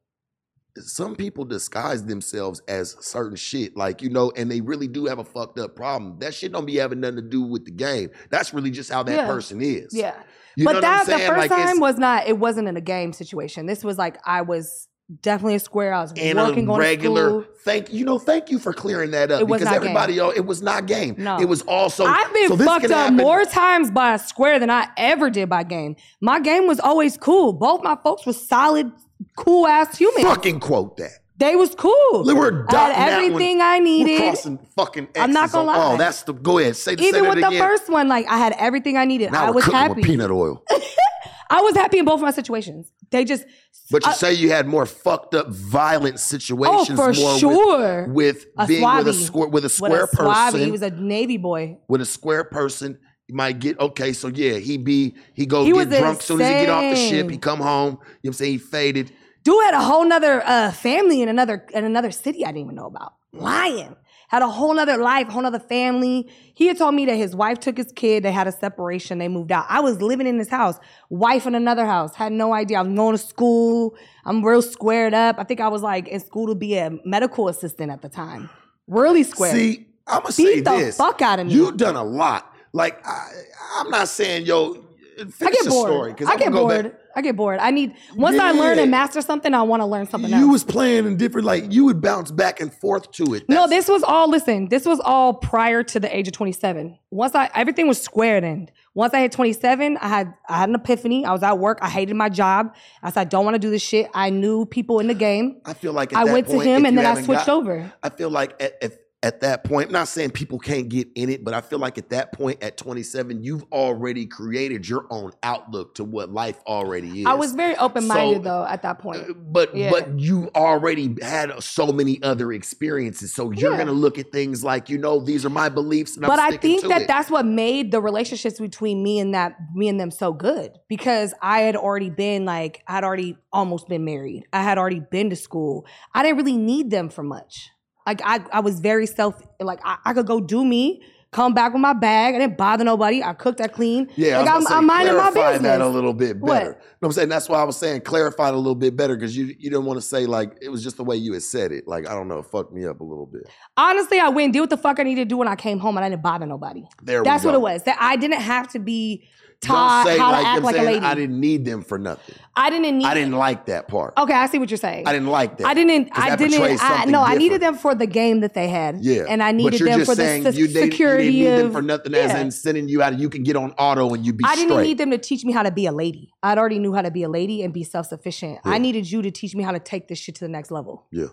[0.76, 5.18] some people disguise themselves as certain shit, like you know, and they really do have
[5.18, 6.18] a fucked up problem.
[6.20, 8.10] That shit don't be having nothing to do with the game.
[8.30, 9.26] That's really just how that Yeah.
[9.26, 9.92] person is.
[9.92, 10.14] Yeah.
[10.58, 12.26] You but that the first Like, time was not.
[12.26, 13.66] It wasn't in a game situation.
[13.66, 14.88] This was like I was
[15.22, 15.94] definitely a square.
[15.94, 17.54] I was and working, a regular to school.
[17.64, 20.84] thank you know thank you for clearing that up because everybody else it was not
[20.86, 21.38] game No.
[21.40, 24.68] it was also I've been so fucked up happen- more times by a square than
[24.68, 25.96] I ever did by game.
[26.20, 27.54] My game was always cool.
[27.54, 28.92] Both my folks were solid,
[29.36, 30.24] cool ass humans.
[30.26, 31.94] fucking quote that They was cool.
[32.24, 34.20] Look, we're I had everything I We're needed.
[34.20, 35.94] crossing fucking X's I'm not gonna on- lie.
[35.94, 38.54] oh that's the go ahead say, Even say with the first one, like I had
[38.58, 39.30] everything I needed.
[39.32, 39.94] now I we're was cooking happy.
[39.94, 40.64] with peanut oil
[41.50, 42.92] I was happy in both of my situations.
[43.10, 43.44] They just
[43.90, 47.32] but you I- say you had more fucked up violent oh, situations Oh, for more
[47.32, 48.06] with- sure.
[48.08, 49.24] with, A being with a swabby.
[49.26, 51.78] square with a square a person He was a Navy boy.
[51.88, 55.72] with a square person you might get okay so yeah he be he go He
[55.72, 57.28] get drunk soon as he get off the ship insane.
[57.30, 59.12] he come home you know what I'm saying he faded
[59.48, 62.74] Dude had a whole nother uh, family in another in another city I didn't even
[62.74, 63.14] know about.
[63.32, 63.96] Lying.
[64.28, 66.28] Had a whole nother life, whole nother family.
[66.52, 69.28] He had told me that his wife took his kid, they had a separation, they
[69.28, 69.64] moved out.
[69.70, 70.78] I was living in this house,
[71.08, 72.78] wife in another house, had no idea.
[72.78, 73.96] I was going to school.
[74.26, 75.36] I'm real squared up.
[75.38, 78.50] I think I was like in school to be a medical assistant at the time.
[78.86, 79.56] Really squared.
[79.56, 80.98] See, I'm gonna Beat say the this.
[80.98, 81.54] fuck out of me.
[81.54, 82.54] You've done a lot.
[82.74, 83.30] Like I,
[83.76, 84.84] I'm not saying yo.
[85.18, 85.88] I get bored.
[85.88, 86.96] story I get bored.
[87.16, 87.58] I get bored.
[87.60, 90.44] I need once I learn and master something, I want to learn something You else.
[90.44, 91.46] You was playing in different.
[91.46, 93.48] Like you would bounce back and forth to it.
[93.48, 96.98] No, this was all listen, this was all prior to the age of 27.
[97.10, 98.70] Once I everything was squared in.
[98.94, 101.24] Once I hit 27, I had I had an epiphany.
[101.24, 101.78] I was at work.
[101.82, 102.74] I hated my job.
[103.02, 104.08] I said I don't want to do this shit.
[104.14, 105.60] I knew people in the game.
[105.64, 107.92] I feel like at I went to him and then I switched got- over.
[108.02, 111.28] I feel like at, at at that point, I'm not saying people can't get in
[111.28, 115.30] it, but I feel like at that point, at 27, you've already created your own
[115.44, 117.26] outlook to what life already is.
[117.26, 119.22] I was very open minded So, though at that point.
[119.30, 119.90] Uh, But Yeah.
[119.90, 123.78] but you already had so many other experiences, so you're Yeah.
[123.78, 126.82] gonna look at things like you know these are my beliefs, and but I think
[126.88, 127.08] that it.
[127.08, 131.32] that's what made the relationships between me and that me and them so good because
[131.40, 134.44] I had already been like I had already almost been married.
[134.52, 135.86] I had already been to school.
[136.12, 137.70] I didn't really need them for much.
[138.08, 141.74] Like I, I was very self like I, I could go do me, come back
[141.74, 142.34] with my bag.
[142.34, 143.22] I didn't bother nobody.
[143.22, 144.10] I cooked, I cleaned.
[144.16, 145.62] Yeah, like I'm, to I'm minding my clarify business.
[145.72, 146.48] that a little bit What?
[146.54, 146.64] better.
[146.70, 147.28] You know what I'm saying?
[147.28, 149.84] That's why I was saying clarify it a little bit better because you you didn't
[149.84, 151.86] want to say like it was just the way you had said it.
[151.86, 153.42] Like I don't know, it fucked me up a little bit.
[153.76, 155.78] Honestly, I went and did what the fuck I needed to do when I came
[155.78, 156.84] home and I didn't bother nobody.
[157.02, 157.82] There we That's what it was.
[157.82, 159.28] That I didn't have to be
[159.60, 161.04] taught say how like, to act like I'm a lady.
[161.06, 162.36] I didn't need them for nothing.
[162.54, 164.14] I didn't need I didn't like that part.
[164.16, 165.06] Okay, I see what you're saying.
[165.06, 165.66] I didn't like that.
[165.66, 166.10] I didn't.
[166.12, 166.80] I didn't.
[166.80, 168.98] I, no, I needed them for the game that they had.
[169.04, 172.14] Yeah, and I needed them for the you security you didn't need them for nothing
[172.14, 172.40] as Yeah.
[172.40, 173.18] in sending you out.
[173.18, 174.86] You can get on auto and you be I didn't straight.
[174.86, 176.30] need them to teach me how to be a lady.
[176.42, 178.60] I'd already knew how to be a lady and be self sufficient.
[178.64, 178.72] Yeah.
[178.72, 181.06] I needed you to teach me how to take this shit to the next level.
[181.10, 181.26] yeah.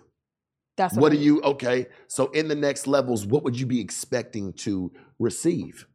[0.76, 1.40] That's what, What I do you?
[1.42, 5.86] Okay, so in the next levels, what would you be expecting to receive?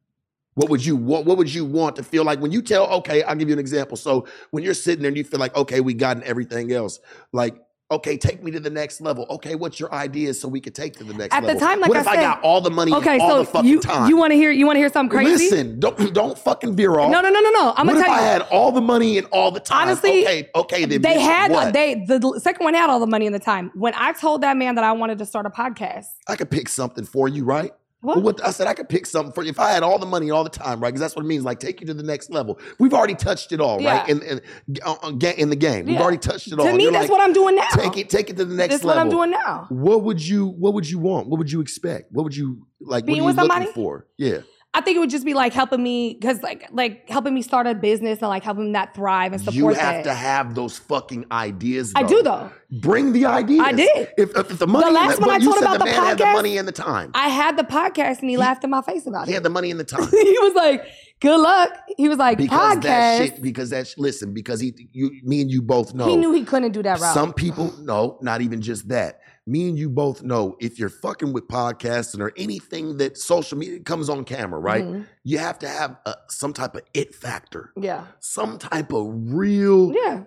[0.55, 1.25] What would you want?
[1.25, 2.87] what would you want to feel like when you tell?
[2.87, 3.95] Okay, I'll give you an example.
[3.97, 6.99] So when you're sitting there and you feel like, okay, we gotten everything else.
[7.31, 7.55] Like,
[7.91, 9.25] Okay, take me to the next level.
[9.29, 11.59] Okay, what's your ideas so we could take to the next At the level?
[11.59, 13.45] time, like what I if I got all the money Okay, and all so the
[13.45, 14.09] fucking you time?
[14.09, 15.49] you want to hear you want to hear something crazy?
[15.49, 17.11] Listen, don't don't fucking veer off.
[17.11, 17.73] No, no, no, no, no.
[17.75, 18.25] I'm what gonna if tell I you.
[18.27, 19.89] had all the money and all the time?
[19.89, 20.85] Honestly, okay, okay.
[20.85, 21.73] Then they had what?
[21.73, 23.71] they the second one had all the money and the time.
[23.75, 26.69] When I told that man that I wanted to start a podcast, I could pick
[26.69, 27.73] something for you, right?
[28.01, 28.23] What?
[28.23, 30.31] What I said, I could pick something for you if I had all the money
[30.31, 30.89] all the time, right?
[30.89, 31.43] Because that's what it means.
[31.43, 32.59] Like, take you to the next level.
[32.79, 34.07] We've already touched it all, right?
[34.07, 34.07] Yeah.
[34.07, 34.41] In, in,
[34.83, 36.65] uh, uh, in the game, we've already touched it all.
[36.65, 37.67] to me, you're that's like, what I'm doing now.
[37.73, 39.03] Take it, take it to the next That's level.
[39.03, 39.67] That's what I'm doing now.
[39.69, 41.27] What would you What would you want?
[41.27, 42.11] What would you expect?
[42.11, 43.05] What would you like?
[43.05, 43.73] Being what with are you looking somebody?
[43.73, 44.07] for?
[44.17, 44.39] Yeah.
[44.73, 47.67] I think it would just be like helping me because like like helping me start
[47.67, 50.03] a business and like helping that thrive and support You have that.
[50.05, 51.91] to have those fucking ideas.
[51.93, 52.49] I do though.
[52.71, 53.61] Bring the ideas.
[53.65, 54.13] I did.
[54.17, 56.57] If, if, the money, last one I told about the the had the podcast, money
[56.57, 57.11] and the time.
[57.13, 59.31] I had the podcast and he, laughed in my face about he it.
[59.31, 60.07] He had the money and the time.
[60.09, 60.85] he was like,
[61.19, 63.41] "Good luck." He was like, because "Podcast." that shit.
[63.41, 64.33] Because that sh- listen.
[64.33, 66.07] Because he, you, me and you both know.
[66.07, 67.13] He knew he couldn't do that route.
[67.13, 69.19] Some people, no, not even just that.
[69.47, 73.79] Me and you both know if you're fucking with podcasting or anything that social media
[73.79, 74.83] comes on camera, right?
[74.85, 75.07] Mhm.
[75.23, 78.05] You have to have a, some type of it factor, Yeah.
[78.19, 80.25] some type of real, Yeah.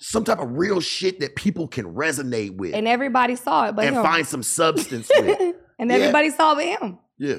[0.00, 3.84] some type of real shit that people can resonate with And everybody saw it, but
[3.86, 4.02] and him.
[4.02, 5.38] find some substance with.
[5.78, 5.96] and Yeah.
[5.96, 6.98] everybody saw it but him.
[7.16, 7.38] Yeah.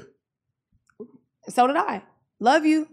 [1.49, 2.03] So did I.
[2.39, 2.87] Love you.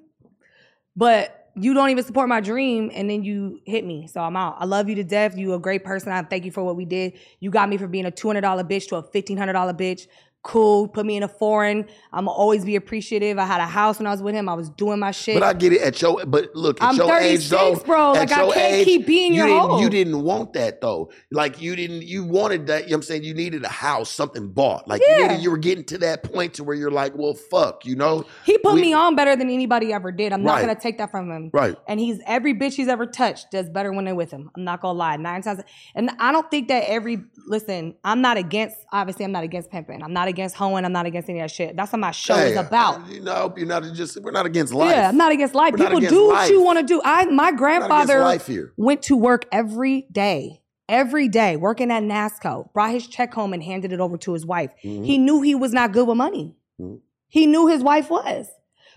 [0.96, 4.06] But you don't even support my dream and then you hit me.
[4.06, 4.56] So I'm out.
[4.58, 5.38] I love you to death.
[5.38, 6.12] You a great person.
[6.12, 7.14] I thank you for what we did.
[7.40, 10.06] You got me from being a $200 bitch to a $1,500 bitch.
[10.46, 10.86] Cool.
[10.86, 11.86] Put me in a foreign.
[12.12, 13.36] I'm always be appreciative.
[13.36, 14.48] I had a house when I was with him.
[14.48, 15.34] I was doing my shit.
[15.34, 18.14] But I get it at your but look at I'm your age though, bro.
[18.14, 19.78] at Like, I can't age, keep being you your didn't.
[19.80, 21.10] You didn't want that though.
[21.32, 23.24] Like you didn't you wanted that, you know what I'm saying?
[23.24, 24.86] You needed a house, something bought.
[24.86, 27.84] Like you needed you were getting to that point to where you're like, well fuck,
[27.84, 28.24] you know?
[28.44, 30.32] he put We- me on better than anybody ever did.
[30.32, 30.60] I'm Right.
[30.60, 31.50] not gonna take that from him.
[31.52, 31.74] Right.
[31.88, 34.48] And he's every bitch he's ever touched does better when they're with him.
[34.56, 35.16] I'm not gonna lie.
[35.16, 35.60] Nine times
[35.96, 40.04] and I don't think that every listen, I'm not against obviously I'm not against pimping.
[40.04, 41.76] I'm not against hoeing, I'm not against any of that shit.
[41.76, 43.08] That's what my show is about.
[43.10, 44.90] You know, you're not just we're not against life.
[44.94, 45.72] Yeah, I'm not against life.
[45.72, 46.50] We're People against do what life.
[46.50, 47.00] you want to do.
[47.04, 48.38] I my against grandfather
[48.76, 50.62] went to work every day.
[50.88, 54.46] Every day, working at NASSCO, brought his check home and handed it over to his
[54.46, 54.70] wife.
[54.84, 55.04] Mhm.
[55.04, 56.54] He knew he was not good with money.
[56.80, 57.00] Mhm.
[57.26, 58.46] He knew his wife was.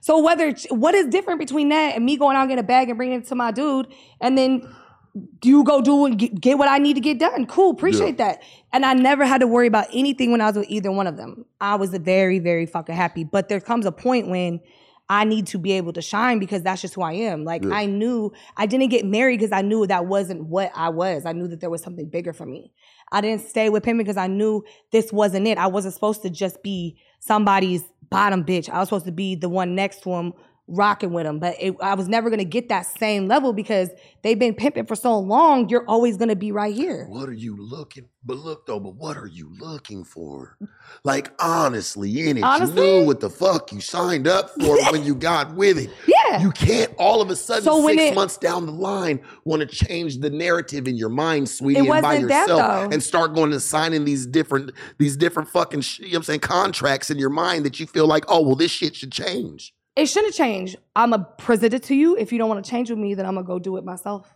[0.02, 2.90] So whether what is different between that and me going out and get a bag
[2.90, 3.88] and bringing it to my dude,
[4.22, 4.62] and then
[5.44, 7.46] you go do and get, get what I need to get done.
[7.46, 8.42] Cool, appreciate that.
[8.72, 11.18] And I never had to worry about anything when I was with either one of
[11.18, 11.46] them.
[11.60, 13.24] I was very, very fucking happy.
[13.24, 14.60] But there comes a point when
[15.10, 17.44] I need to be able to shine because that's just who I am.
[17.44, 17.74] Like Yeah.
[17.74, 21.26] I knew I didn't get married because I knew that wasn't what I was.
[21.26, 22.72] I knew that there was something bigger for me.
[23.12, 25.58] I didn't stay with him because I knew this wasn't it.
[25.58, 28.70] I wasn't supposed to just be somebody's bottom bitch.
[28.70, 30.34] I was supposed to be the one next to him
[30.70, 31.40] rocking with them.
[31.40, 33.90] But it, I was never gonna get that same level because
[34.22, 35.68] they've been pimping for so long.
[35.70, 37.06] You're always gonna be right here.
[37.10, 38.06] What are you looking?
[38.24, 40.58] But look though, but what are you looking for?
[41.04, 42.76] Like honestly, in it, Honestly?
[42.86, 45.90] you knew what the fuck you signed up for when you got with it.
[46.08, 46.42] Yeah.
[46.42, 49.66] You can't all of a sudden So six it- months down the line want to
[49.68, 53.52] change the narrative in your mind, sweetie, and by wasn't that, yourself and start going
[53.54, 57.30] and signing these different these different fucking you know what I'm saying contracts in your
[57.30, 59.74] mind that you feel like, oh well, this shit should change.
[60.00, 60.78] It shouldn't change.
[60.96, 62.16] I'm gonna present it to you.
[62.16, 64.34] If you don't want to change with me, then I'm gonna go do it myself.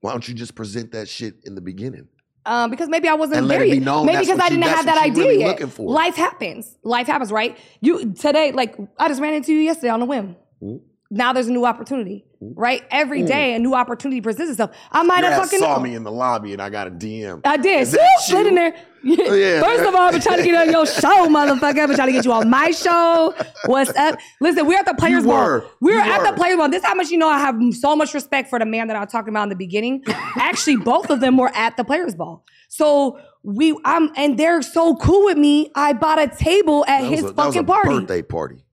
[0.00, 2.08] Why don't you just present that shit in the beginning?
[2.46, 4.86] Um, because maybe I wasn't And it be known maybe because I didn't that's have
[4.86, 5.68] that idea really yet.
[5.68, 5.90] for.
[5.90, 6.78] Life happens.
[6.84, 7.58] Life happens, right?
[7.80, 10.36] You today, like I just ran into you yesterday on a whim.
[10.62, 10.80] Mm.
[11.10, 12.82] Now there's a new opportunity, right?
[12.90, 13.28] Every mm.
[13.28, 14.72] day a new opportunity presents itself.
[14.90, 17.42] I might have fucking saw me in the lobby and I got a DM.
[17.44, 17.82] I did.
[17.82, 18.48] Is Swoop, that slid you?
[18.48, 18.74] in there.
[19.04, 19.60] yeah.
[19.62, 21.78] First of all, I've been trying to get on your show, motherfucker.
[21.78, 23.34] I've been trying to get you on my show.
[23.66, 24.18] What's up?
[24.40, 25.44] Listen, we're at the Players You Ball.
[25.44, 25.66] were.
[25.80, 26.30] We're You at were.
[26.32, 26.68] the Players Ball.
[26.70, 28.96] This is how much you know I have so much respect for the man that
[28.96, 30.02] I was talking about in the beginning.
[30.08, 32.44] Actually, both of them were at the Players Ball.
[32.68, 35.70] So we, I'm, and they're so cool with me.
[35.76, 37.88] I bought a table at his a, fucking party.
[37.88, 38.65] birthday party.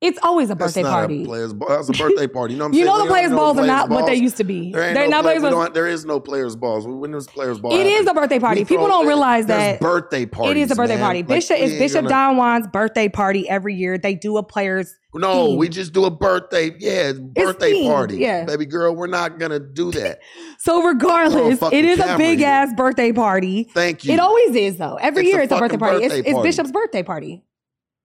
[0.00, 1.22] It's always a That's birthday not party.
[1.24, 1.68] A players ball.
[1.68, 2.54] That's a birthday party.
[2.54, 2.86] You know what I'm you saying?
[2.86, 4.72] know the We Players Balls are players not what they used to be.
[4.72, 5.70] There They're no not play- Players Balls.
[5.74, 6.86] There is no players balls.
[6.86, 8.64] When there's players balls, It is a birthday party.
[8.64, 10.56] People don't realize that birthday parties.
[10.56, 11.04] It is a birthday man.
[11.04, 11.18] party.
[11.18, 13.98] Like, Bishop ain't Bishop gonna- Don Juan's birthday party every year.
[13.98, 14.94] They do a players.
[15.12, 15.58] No, theme.
[15.58, 16.74] we just do a birthday.
[16.78, 18.16] Yeah, it's birthday themed, party.
[18.18, 18.44] yeah.
[18.44, 20.20] baby girl, we're not gonna do that.
[20.60, 22.48] So regardless, it is a big here.
[22.48, 23.64] ass birthday party.
[23.72, 24.12] Thank you.
[24.12, 24.96] It always is though.
[24.96, 26.04] Every It's year it's a birthday party.
[26.04, 26.48] It's, birthday it's party.
[26.48, 27.42] Bishop's birthday party.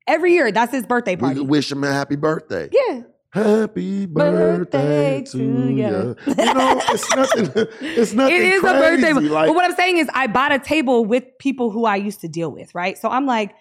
[0.07, 1.39] Every year, that's his birthday party.
[1.39, 2.69] we wish him a happy birthday.
[2.71, 3.01] yeah.
[3.33, 5.75] Happy birthday, Birthday to to you.
[5.75, 6.13] ya.
[6.25, 7.67] You know, it's nothing.
[7.81, 8.33] It's nothing.
[8.33, 8.77] It is crazy.
[8.77, 9.13] a birthday.
[9.13, 12.21] Like, but what I'm saying is, I bought a table with people who I used
[12.21, 12.97] to deal with, right?
[12.97, 13.53] So I'm like,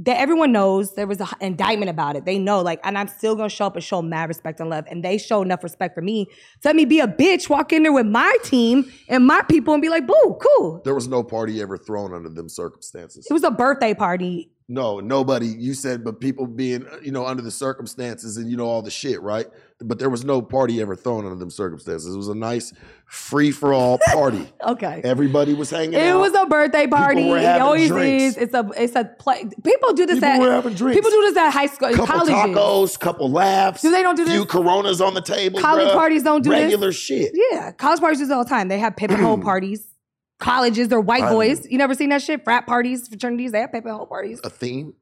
[0.00, 2.24] that everyone knows there was an indictment about it.
[2.24, 4.84] They know, like, and I'm still gonna show up and show mad respect and love.
[4.90, 6.24] And they show enough respect for me
[6.62, 9.72] to let me be a bitch, walk in there with my team and my people
[9.74, 10.80] and be like, boo, cool.
[10.84, 13.28] There was no party ever thrown under them circumstances.
[13.30, 14.50] It was a birthday party.
[14.66, 15.46] No, nobody.
[15.48, 18.80] You said, but people being, uh, you know, under the circumstances and you know all
[18.80, 19.46] the shit, right?
[19.80, 22.14] But there was no party ever thrown under them circumstances.
[22.14, 22.72] It was a nice
[23.04, 24.50] free for all party.
[24.66, 25.02] Okay.
[25.04, 26.20] Everybody was hanging It out.
[26.20, 27.28] was a birthday party.
[27.28, 28.36] It always drinks.
[28.38, 28.42] is.
[28.42, 29.44] It's a it's a play.
[29.62, 30.96] People do this People at were having drinks.
[30.96, 32.34] people do this at high school, couple colleges.
[32.34, 33.82] tacos, couple laughs.
[33.82, 34.32] Do they don't do this?
[34.32, 34.46] Few?
[34.46, 35.60] Coronas on the table.
[35.60, 35.92] College bruh.
[35.94, 36.62] parties don't do this?
[36.62, 37.32] regular shit.
[37.34, 38.68] Yeah, college parties do this all the time.
[38.68, 39.93] They have paper hole parties.
[40.40, 41.66] Colleges, they're white I- boys.
[41.70, 42.44] You never seen that shit?
[42.44, 44.40] Frat parties, fraternities, they have paper hole parties.
[44.44, 44.94] A theme.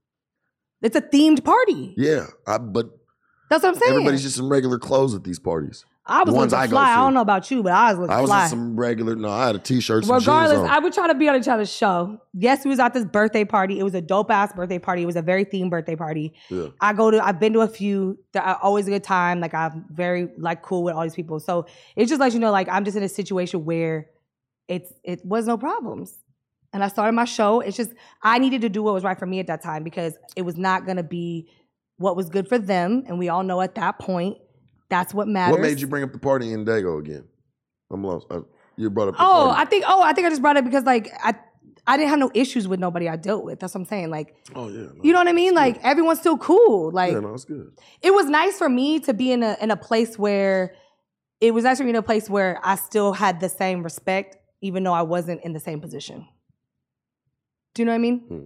[0.82, 1.94] It's a themed party.
[1.96, 2.90] Yeah, I, but
[3.48, 3.92] That's what I'm saying.
[3.92, 5.84] everybody's just in regular clothes at these parties.
[6.04, 6.94] I was the ones I fly.
[6.94, 8.42] I don't know about you, but I was looking I was fly.
[8.42, 9.14] in some regular.
[9.14, 10.04] No, I had a t-shirt.
[10.04, 10.68] Some Regardless.
[10.68, 12.18] I would try to be on each other's show.
[12.34, 13.78] Yes, we was at this birthday party.
[13.78, 15.02] It was a dope ass birthday party.
[15.02, 16.34] It was a very themed birthday party.
[16.50, 16.68] Yeah.
[16.80, 17.24] I go to.
[17.24, 18.18] I've been to a few.
[18.32, 19.38] They're uh, always a good time.
[19.38, 21.38] Like I'm very like cool with all these people.
[21.38, 24.08] So it just lets you know, like I'm just in a situation where
[24.72, 26.18] it's it was no problems.
[26.72, 27.60] And I started my show.
[27.60, 27.92] It's just
[28.22, 30.56] I needed to do what was right for me at that time because it was
[30.56, 31.50] not gonna be
[31.98, 33.04] what was good for them.
[33.06, 34.38] And we all know at that point,
[34.88, 35.52] that's what matters.
[35.52, 37.24] What made you bring up the party in Dago again?
[37.90, 38.26] I'm lost.
[38.30, 38.38] I,
[38.76, 39.16] you brought up.
[39.16, 39.84] The Oh, I think.
[39.86, 41.34] Oh, I think I just brought it because like I,
[41.86, 43.60] I didn't have no issues with nobody I dealt with.
[43.60, 44.08] That's what I'm saying.
[44.10, 44.80] Like, oh yeah.
[44.80, 44.92] No.
[45.02, 45.54] you know what I mean?
[45.54, 46.90] Like everyone's still cool.
[46.90, 47.70] Like yeah, no, it's good.
[48.00, 50.74] it was nice for me to be in a in a place where
[51.42, 54.94] it was actually in a place where I still had the same respect, even though
[54.94, 56.26] I wasn't in the same position.
[57.74, 58.18] Do you know what I mean?
[58.20, 58.44] Hmm.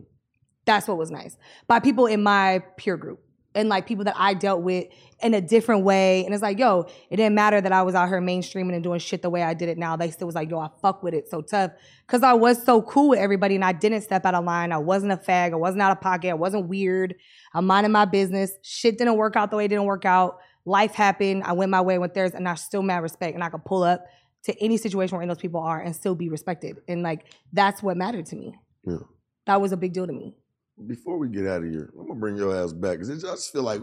[0.64, 1.36] That's what was nice.
[1.68, 3.20] By people in my peer group
[3.54, 4.86] and like people that I dealt with
[5.22, 6.24] in a different way.
[6.24, 8.98] And it's like, yo, it didn't matter that I was out here mainstreaming and doing
[8.98, 9.96] shit the way I did it now.
[9.96, 11.70] They still was like, yo, I fuck with it so tough.
[12.06, 14.72] Cause I was so cool with everybody and I didn't step out of line.
[14.72, 15.52] I wasn't a fag.
[15.52, 16.30] I wasn't out of pocket.
[16.30, 17.14] I wasn't weird.
[17.54, 18.52] I'm minding my business.
[18.62, 20.38] Shit didn't work out the way it didn't work out.
[20.66, 21.44] Life happened.
[21.44, 23.34] I went my way, went theirs, and I still mad respect.
[23.34, 24.04] And I could pull up
[24.46, 26.78] to any situation where those people are and still be respected.
[26.88, 28.54] And like that's what mattered to me.
[28.86, 28.98] Yeah.
[29.46, 30.34] That was a big deal to me.
[30.86, 33.52] Before we get out of here, I'm gonna bring your ass back because I just
[33.52, 33.82] feel like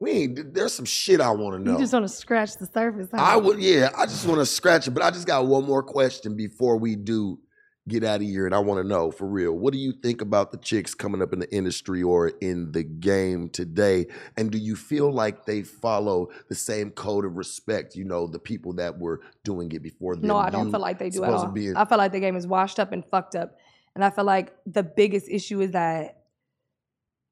[0.00, 0.54] we ain't.
[0.54, 1.72] There's some shit I want to know.
[1.72, 3.08] You just want to scratch the surface.
[3.12, 3.18] Huh?
[3.20, 3.90] I would, yeah.
[3.96, 6.96] I just want to scratch it, but I just got one more question before we
[6.96, 7.38] do
[7.88, 9.52] get out of here, and I want to know for real.
[9.52, 12.82] What do you think about the chicks coming up in the industry or in the
[12.84, 14.06] game today?
[14.36, 17.96] And do you feel like they follow the same code of respect?
[17.96, 20.28] You know, the people that were doing it before them.
[20.28, 21.52] No, I don't You feel like they do at all.
[21.54, 23.56] in- I feel like the game is washed up and fucked up.
[23.94, 26.18] And I feel like the biggest issue is that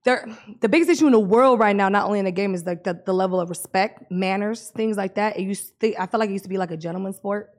[0.05, 0.27] there
[0.61, 2.85] the biggest issue in the world right now, not only in the game, is like
[2.85, 5.39] the, the level of respect, manners, things like that.
[5.39, 7.51] It used to, I feel like it used to be like a gentleman's sport.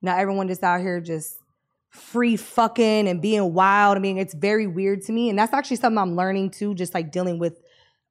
[0.00, 1.37] Now everyone just out here just
[1.90, 3.96] free fucking and being wild.
[3.96, 5.30] I mean, it's very weird to me.
[5.30, 7.60] And that's actually something I'm learning too, just like dealing with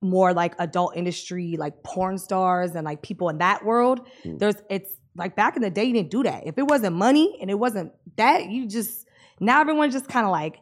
[0.01, 4.07] more like adult industry, like porn stars and like people in that world.
[4.23, 4.39] Mm.
[4.39, 6.45] There's it's like back in the day, you didn't do that.
[6.45, 9.07] If it wasn't money and it wasn't that, you just
[9.39, 10.59] now everyone's just kind of like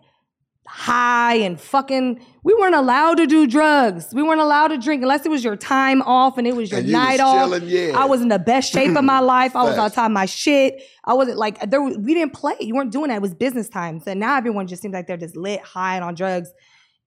[0.67, 4.13] high and fucking we weren't allowed to do drugs.
[4.13, 6.79] We weren't allowed to drink unless it was your time off and it was your
[6.79, 7.49] you was night off.
[7.49, 7.93] chilling, yeah.
[7.95, 9.55] I was in the best shape of my life.
[9.55, 10.81] I was on top of my shit.
[11.03, 12.55] I wasn't like there was, we didn't play.
[12.59, 13.15] You weren't doing that.
[13.15, 13.99] It was business time.
[13.99, 16.49] So now everyone just seems like they're just lit, high and on drugs.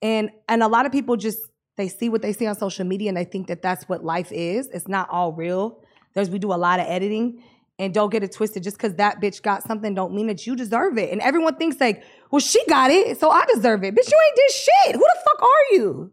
[0.03, 1.39] And and a lot of people just
[1.77, 4.33] they see what they see on social media and they think that that's what life
[4.33, 4.69] is.
[4.69, 5.83] It's not all real.
[6.15, 7.43] There's we do a lot of editing.
[7.81, 8.63] And don't get it twisted.
[8.65, 11.13] Just because that bitch got something, don't mean that you deserve it.
[11.13, 13.95] And everyone thinks like, well, she got it, so I deserve it.
[13.95, 14.95] Bitch, you ain't did shit.
[14.97, 16.11] Who the fuck are you?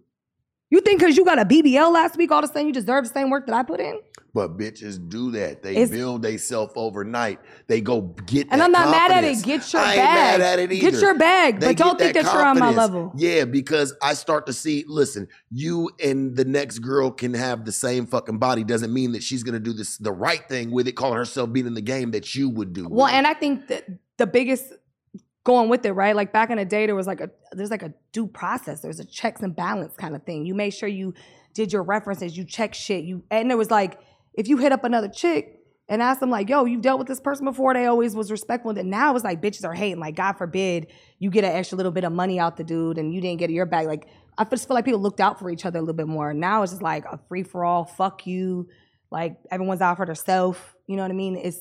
[0.70, 3.06] You think because you got a BBL last week, all of a sudden you deserve
[3.06, 4.00] the same work that I put in?
[4.36, 5.64] But bitches do that.
[5.64, 7.40] They It's- build themselves overnight.
[7.68, 8.48] They go get.
[8.52, 9.42] And I'm not mad at it.
[9.42, 10.40] Get your I bag.
[10.40, 10.92] mad at it either.
[10.92, 13.14] Get your bag, They but don't think that you're on my level.
[13.16, 14.84] Yeah, because I start to see.
[14.90, 18.66] Listen, you and the next girl can have the same fucking body.
[18.66, 20.98] Doesn't mean that she's gonna do this the right thing with it.
[20.98, 22.90] Calling herself being in the game that you would do.
[22.90, 23.14] Well, it.
[23.14, 23.86] and I think that
[24.18, 24.66] the biggest
[25.46, 26.14] going with it, right?
[26.14, 28.82] Like back in the day, there was like a there's like a due process.
[28.82, 30.46] There's a checks and balance kind of thing.
[30.46, 31.14] You made sure you
[31.54, 33.06] did your references, you check shit.
[33.06, 33.98] You and there was like
[34.38, 37.20] if you hit up another chick and ask them like, "Yo, you've dealt with this
[37.20, 38.78] person before?" They always was respectful.
[38.78, 40.00] And now it's like bitches are hating.
[40.00, 40.88] Like God forbid
[41.20, 43.50] you get an extra little bit of money out the dude and you didn't get
[43.50, 43.88] your bag.
[43.88, 44.08] Like
[44.38, 46.34] I just feel like people looked out for each other a little bit more.
[46.34, 47.86] Now it's just like a free for all.
[47.86, 48.68] Fuck you.
[49.12, 50.60] Like everyone's out for themselves.
[50.88, 51.36] You know what I mean?
[51.38, 51.60] It's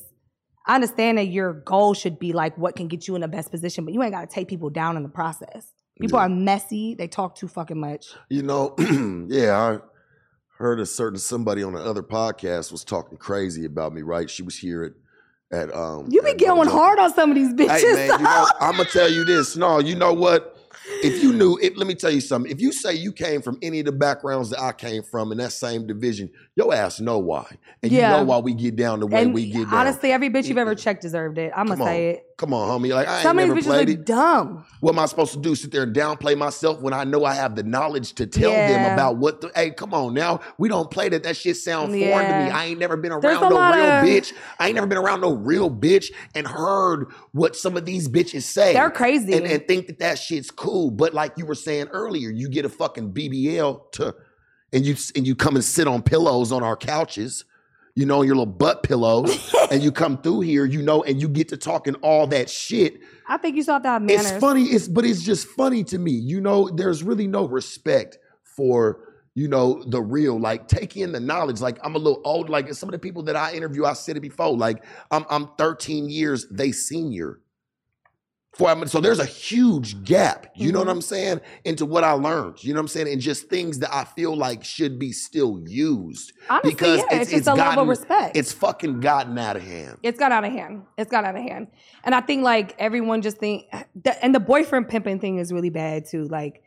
[0.67, 3.51] I understand that your goal should be like what can get you in the best
[3.51, 5.71] position, but you ain't got to take people down in the process.
[6.01, 6.25] People Yeah.
[6.25, 6.95] are messy.
[6.95, 8.07] They talk too fucking much.
[8.31, 8.75] You know,
[9.29, 9.79] yeah, I
[10.65, 14.01] heard a certain somebody on another podcast was talking crazy about me.
[14.03, 14.31] Right?
[14.31, 14.93] She was here at
[15.61, 16.09] at um.
[16.11, 17.81] You be at going hard on some of these bitches.
[17.81, 19.57] Hey man, you know, I'm gonna tell you this.
[19.57, 20.51] No, you know what?
[21.03, 22.51] if you knew it, let me tell you something.
[22.51, 25.39] If you say you came from any of the backgrounds that I came from in
[25.39, 27.47] that same division, your ass know why.
[27.83, 28.11] And Yeah.
[28.11, 29.75] you know why we get down the way and we get down.
[29.75, 31.53] honestly, every bitch you've ever checked deserved it.
[31.57, 31.89] I'm Come gonna on.
[31.97, 32.24] say it.
[32.37, 32.93] Come on, homie.
[32.93, 34.05] Like I ain't Some never bitches played it.
[34.05, 34.65] dumb.
[34.81, 35.55] What am I supposed to do?
[35.55, 38.93] Sit there and downplay myself when I know I have the knowledge to tell them
[38.93, 40.41] about what the hey, come on now.
[40.59, 41.23] We don't play that.
[41.23, 42.51] That shit sound foreign to me.
[42.51, 44.33] I ain't never been around no real of- bitch.
[44.59, 48.43] I ain't never been around no real bitch and heard what some of these bitches
[48.43, 48.73] say.
[48.73, 49.33] They're crazy.
[49.35, 50.91] And, and think that that shit's cool.
[50.91, 54.15] But like you were saying earlier, you get a fucking BBL to
[54.73, 57.45] and you and you come and sit on pillows on our couches.
[57.97, 61.29] You know, your little butt pillows, and you come through here, you know, and you
[61.29, 63.01] get to talking all that shit.
[63.29, 64.33] I think you saw that manners.
[64.33, 66.11] It's funny, it's but it's just funny to me.
[66.11, 70.39] You know, there's really no respect for you know the real.
[70.39, 71.61] Like take in the knowledge.
[71.61, 72.49] Like I'm a little old.
[72.49, 74.57] Like some of the people that I interview, I said it before.
[74.57, 77.41] Like I'm I'm 13 years they senior.
[78.57, 80.47] For I mean, so there's a huge gap.
[80.55, 80.93] You know what Mhm.
[80.93, 82.63] I'm saying into what I learned.
[82.63, 85.61] You know what I'm saying, and just things that I feel like should be still
[85.67, 88.37] used Honestly, because yeah, it's- it's, just it's a level of respect.
[88.37, 89.99] It's fucking gotten out of hand.
[90.05, 90.83] It's got out of hand.
[90.97, 91.67] It's got out of hand.
[92.05, 93.65] And I think like everyone just think,
[94.23, 96.25] and the boyfriend pimping thing is really bad too.
[96.29, 96.63] Like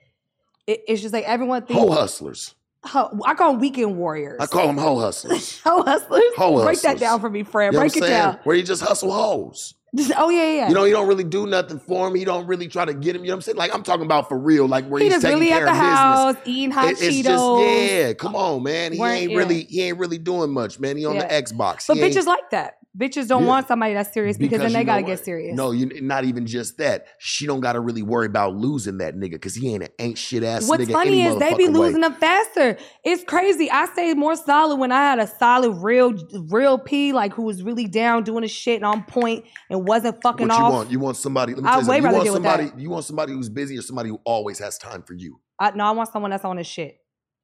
[0.65, 1.81] it, it's just like everyone thinks.
[1.81, 2.53] Hoe hustlers.
[2.83, 4.37] Ho- I call them weekend warriors.
[4.41, 5.59] I call them hoe hustlers.
[5.63, 6.21] hoe hustlers.
[6.35, 7.67] Hoe Break that down for me, Fred.
[7.67, 8.11] You know Break it saying?
[8.11, 8.39] down.
[8.43, 9.73] Where you just hustle hoes.
[9.97, 10.67] Just- oh yeah, yeah.
[10.69, 12.15] You know, you don't really do nothing for him.
[12.15, 13.23] You don't really try to get him.
[13.23, 13.57] You know what I'm saying?
[13.57, 15.71] Like I'm talking about for real, like where he he's taking really care at the
[15.71, 16.47] of house business.
[16.47, 17.23] eating hot It- it's Cheetos.
[17.23, 18.13] just yeah.
[18.13, 18.93] Come on, man.
[18.93, 20.97] He Weren't- ain't really he ain't really doing much, man.
[20.97, 21.27] He on Yeah.
[21.27, 21.87] the Xbox.
[21.87, 22.76] But He bitches like that.
[22.99, 23.49] Bitches don't Yeah.
[23.49, 25.55] want somebody that's serious because, then they gotta get serious.
[25.55, 27.05] No, you not even just that.
[27.19, 30.17] She don't got to really worry about losing that nigga because he ain't an ain't
[30.17, 30.93] shit ass What's nigga.
[30.93, 31.79] funny is they be motherfucking way.
[31.85, 32.77] losing them faster.
[33.03, 33.69] It's crazy.
[33.69, 36.13] I stayed more solid when I had a solid, real,
[36.49, 40.19] real P, like who was really down doing his shit and on point and wasn't
[40.23, 40.73] fucking What you off.
[40.73, 40.91] want?
[40.91, 41.53] You want somebody?
[41.53, 42.65] Let me tell you, way you rather want somebody.
[42.65, 42.79] that.
[42.79, 45.39] You want somebody who's busy or somebody who always has time for you.
[45.59, 46.97] I, no, I want someone that's on his shit.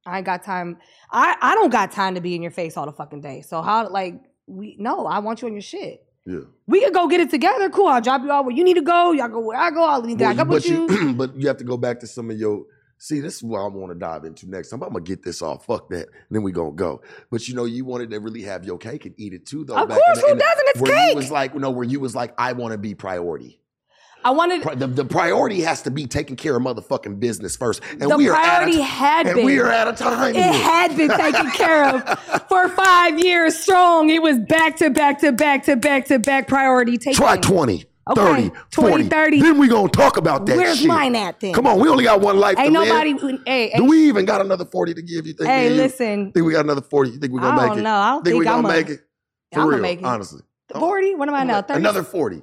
[0.05, 0.77] I ain't got time.
[1.11, 3.41] I, I don't got time to be in your face all the fucking day.
[3.41, 4.15] So how like
[4.47, 6.05] we no, I want you on your shit.
[6.25, 6.39] Yeah.
[6.67, 7.69] We could go get it together.
[7.69, 7.87] Cool.
[7.87, 9.11] I'll drop you off where you need to go.
[9.11, 9.83] Y'all go where I go.
[9.83, 10.89] I'll link back up but with you.
[10.89, 12.65] you, but you have to go back to some of your.
[12.97, 14.81] See, this is what I want to dive into next time.
[14.81, 15.65] I'm gonna get this off.
[15.65, 16.07] Fuck that.
[16.31, 17.01] then we gonna go.
[17.29, 19.75] But you know, you wanted to really have your cake and eat it too, though.
[19.75, 20.39] Of course, who doesn't?
[20.39, 21.09] It's where cake.
[21.09, 23.59] you was like, no, where you was like, I want to be priority.
[24.25, 27.81] I wanted The, the priority has to be taking care of motherfucking business first.
[27.91, 29.45] And the we are priority a, had and been.
[29.45, 30.35] we are at a time.
[30.35, 30.53] It here.
[30.53, 32.19] had been taken care of
[32.49, 34.09] for five years strong.
[34.09, 37.13] It was back to back to back to back to back priority taken.
[37.21, 39.03] Try 20, Okay, 30, 20, 40.
[39.09, 39.41] 30.
[39.41, 40.87] Then we gonna talk about that Where's shit.
[40.87, 41.53] mine at then?
[41.53, 42.89] Come on, we only got one life Ain't to live.
[42.89, 43.39] nobody.
[43.45, 45.33] Hey, Do hey, we even got another 40 to give you?
[45.33, 45.75] Think hey, you?
[45.75, 46.31] listen.
[46.33, 47.11] Think we got another 40?
[47.11, 47.81] You think we're gonna I make don't it?
[47.83, 47.95] know.
[47.95, 48.99] I don't think, think we're gonna a- make it?
[49.53, 50.05] For I'ma real, make it.
[50.05, 50.41] honestly.
[50.73, 51.13] Forty.
[51.15, 51.61] What am I now?
[51.61, 51.79] 30?
[51.79, 52.41] Another 40.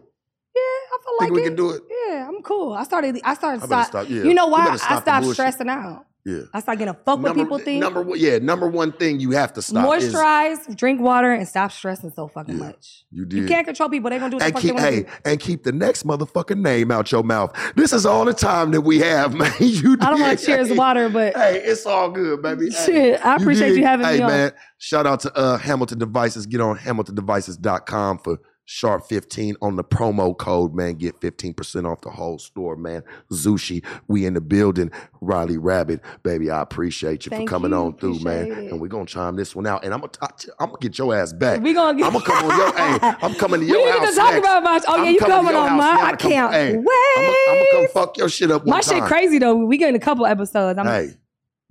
[0.55, 1.45] Yeah, I feel like we it.
[1.45, 1.83] can do it?
[2.09, 2.73] Yeah, I'm cool.
[2.73, 3.21] I started.
[3.25, 3.63] I started.
[3.63, 4.23] I Stop, stop, yeah.
[4.25, 4.67] You know why?
[4.71, 6.07] I stop the stopped stressing out.
[6.23, 6.41] Yeah.
[6.53, 7.81] I started getting fuck what people think.
[7.81, 11.49] number one, yeah, number one thing you have to stop is Moisturize, drink water, and
[11.49, 13.05] stop stressing so fucking Yeah, much.
[13.11, 13.39] you did.
[13.39, 14.11] You can't control people.
[14.11, 16.91] They're gonna do what the and fuck keep hey, and keep the next motherfucking name
[16.91, 17.57] out your mouth.
[17.75, 19.51] This is all the time that we have, man.
[19.61, 22.69] You I don't want to cheers Hey, water, but Hey, it's all good, baby.
[22.71, 24.29] Hey, Shit, I appreciate did- you having hey, me on.
[24.31, 26.45] man, shout out to uh, Hamilton Devices.
[26.45, 28.39] Get on hamiltondevices.com for
[28.73, 30.95] sharp 15 on the promo code, man.
[30.95, 33.03] Get 15% off the whole store, man.
[33.33, 34.93] Zushi, we in the building.
[35.21, 37.77] Rylee Rabbit, baby, I appreciate you Thank for coming you.
[37.79, 38.47] on through, man.
[38.53, 38.71] It.
[38.71, 39.85] And we're gonna chime this one out.
[39.85, 40.13] And I'm gonna
[40.61, 41.61] I'm gonna get your ass back.
[41.61, 42.07] we gonna get.
[42.07, 44.11] I'm gonna come on your hey, I'm coming to We your need house.
[44.11, 44.39] to talk next.
[44.47, 44.81] about my.
[44.87, 45.77] Oh yeah, I'm you coming on?
[45.77, 46.87] Yeah, I come- can't hey, wait.
[47.19, 49.01] I'm gonna come fuck your shit up my time.
[49.01, 49.57] shit crazy though.
[49.57, 50.79] We getting a couple episodes.
[50.79, 51.11] I'm Hey,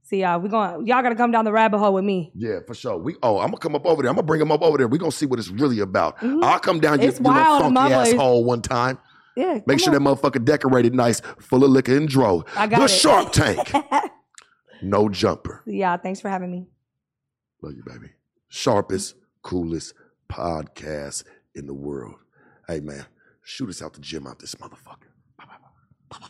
[0.09, 0.39] see y'all.
[0.39, 0.87] We going.
[0.87, 2.31] Y'all gotta come down the rabbit hole with me.
[2.35, 2.97] yeah, for sure.
[2.97, 4.09] We oh, I'm gonna come up over there.
[4.09, 4.87] I'm gonna bring him up over there.
[4.87, 6.17] We gonna see what it's really about.
[6.19, 6.43] Mhm.
[6.43, 8.13] I'll come down your, your little wild funky place.
[8.13, 8.97] asshole one time.
[9.35, 9.59] Yeah.
[9.65, 12.43] Make sure that motherfucker decorated nice, full of liquor and dro.
[12.57, 12.87] I got the it.
[12.89, 13.71] Sharp Tank,
[14.81, 15.61] no jumper.
[15.65, 15.95] yeah.
[15.97, 16.67] Thanks for having me.
[17.61, 18.11] Love you, baby.
[18.49, 19.93] Sharpest, coolest
[20.29, 21.23] podcast
[21.55, 22.15] in the world.
[22.67, 23.05] Hey man,
[23.43, 25.07] shoot us out the gym out this motherfucker.
[25.37, 25.45] Bye,
[26.09, 26.27] bye, bye.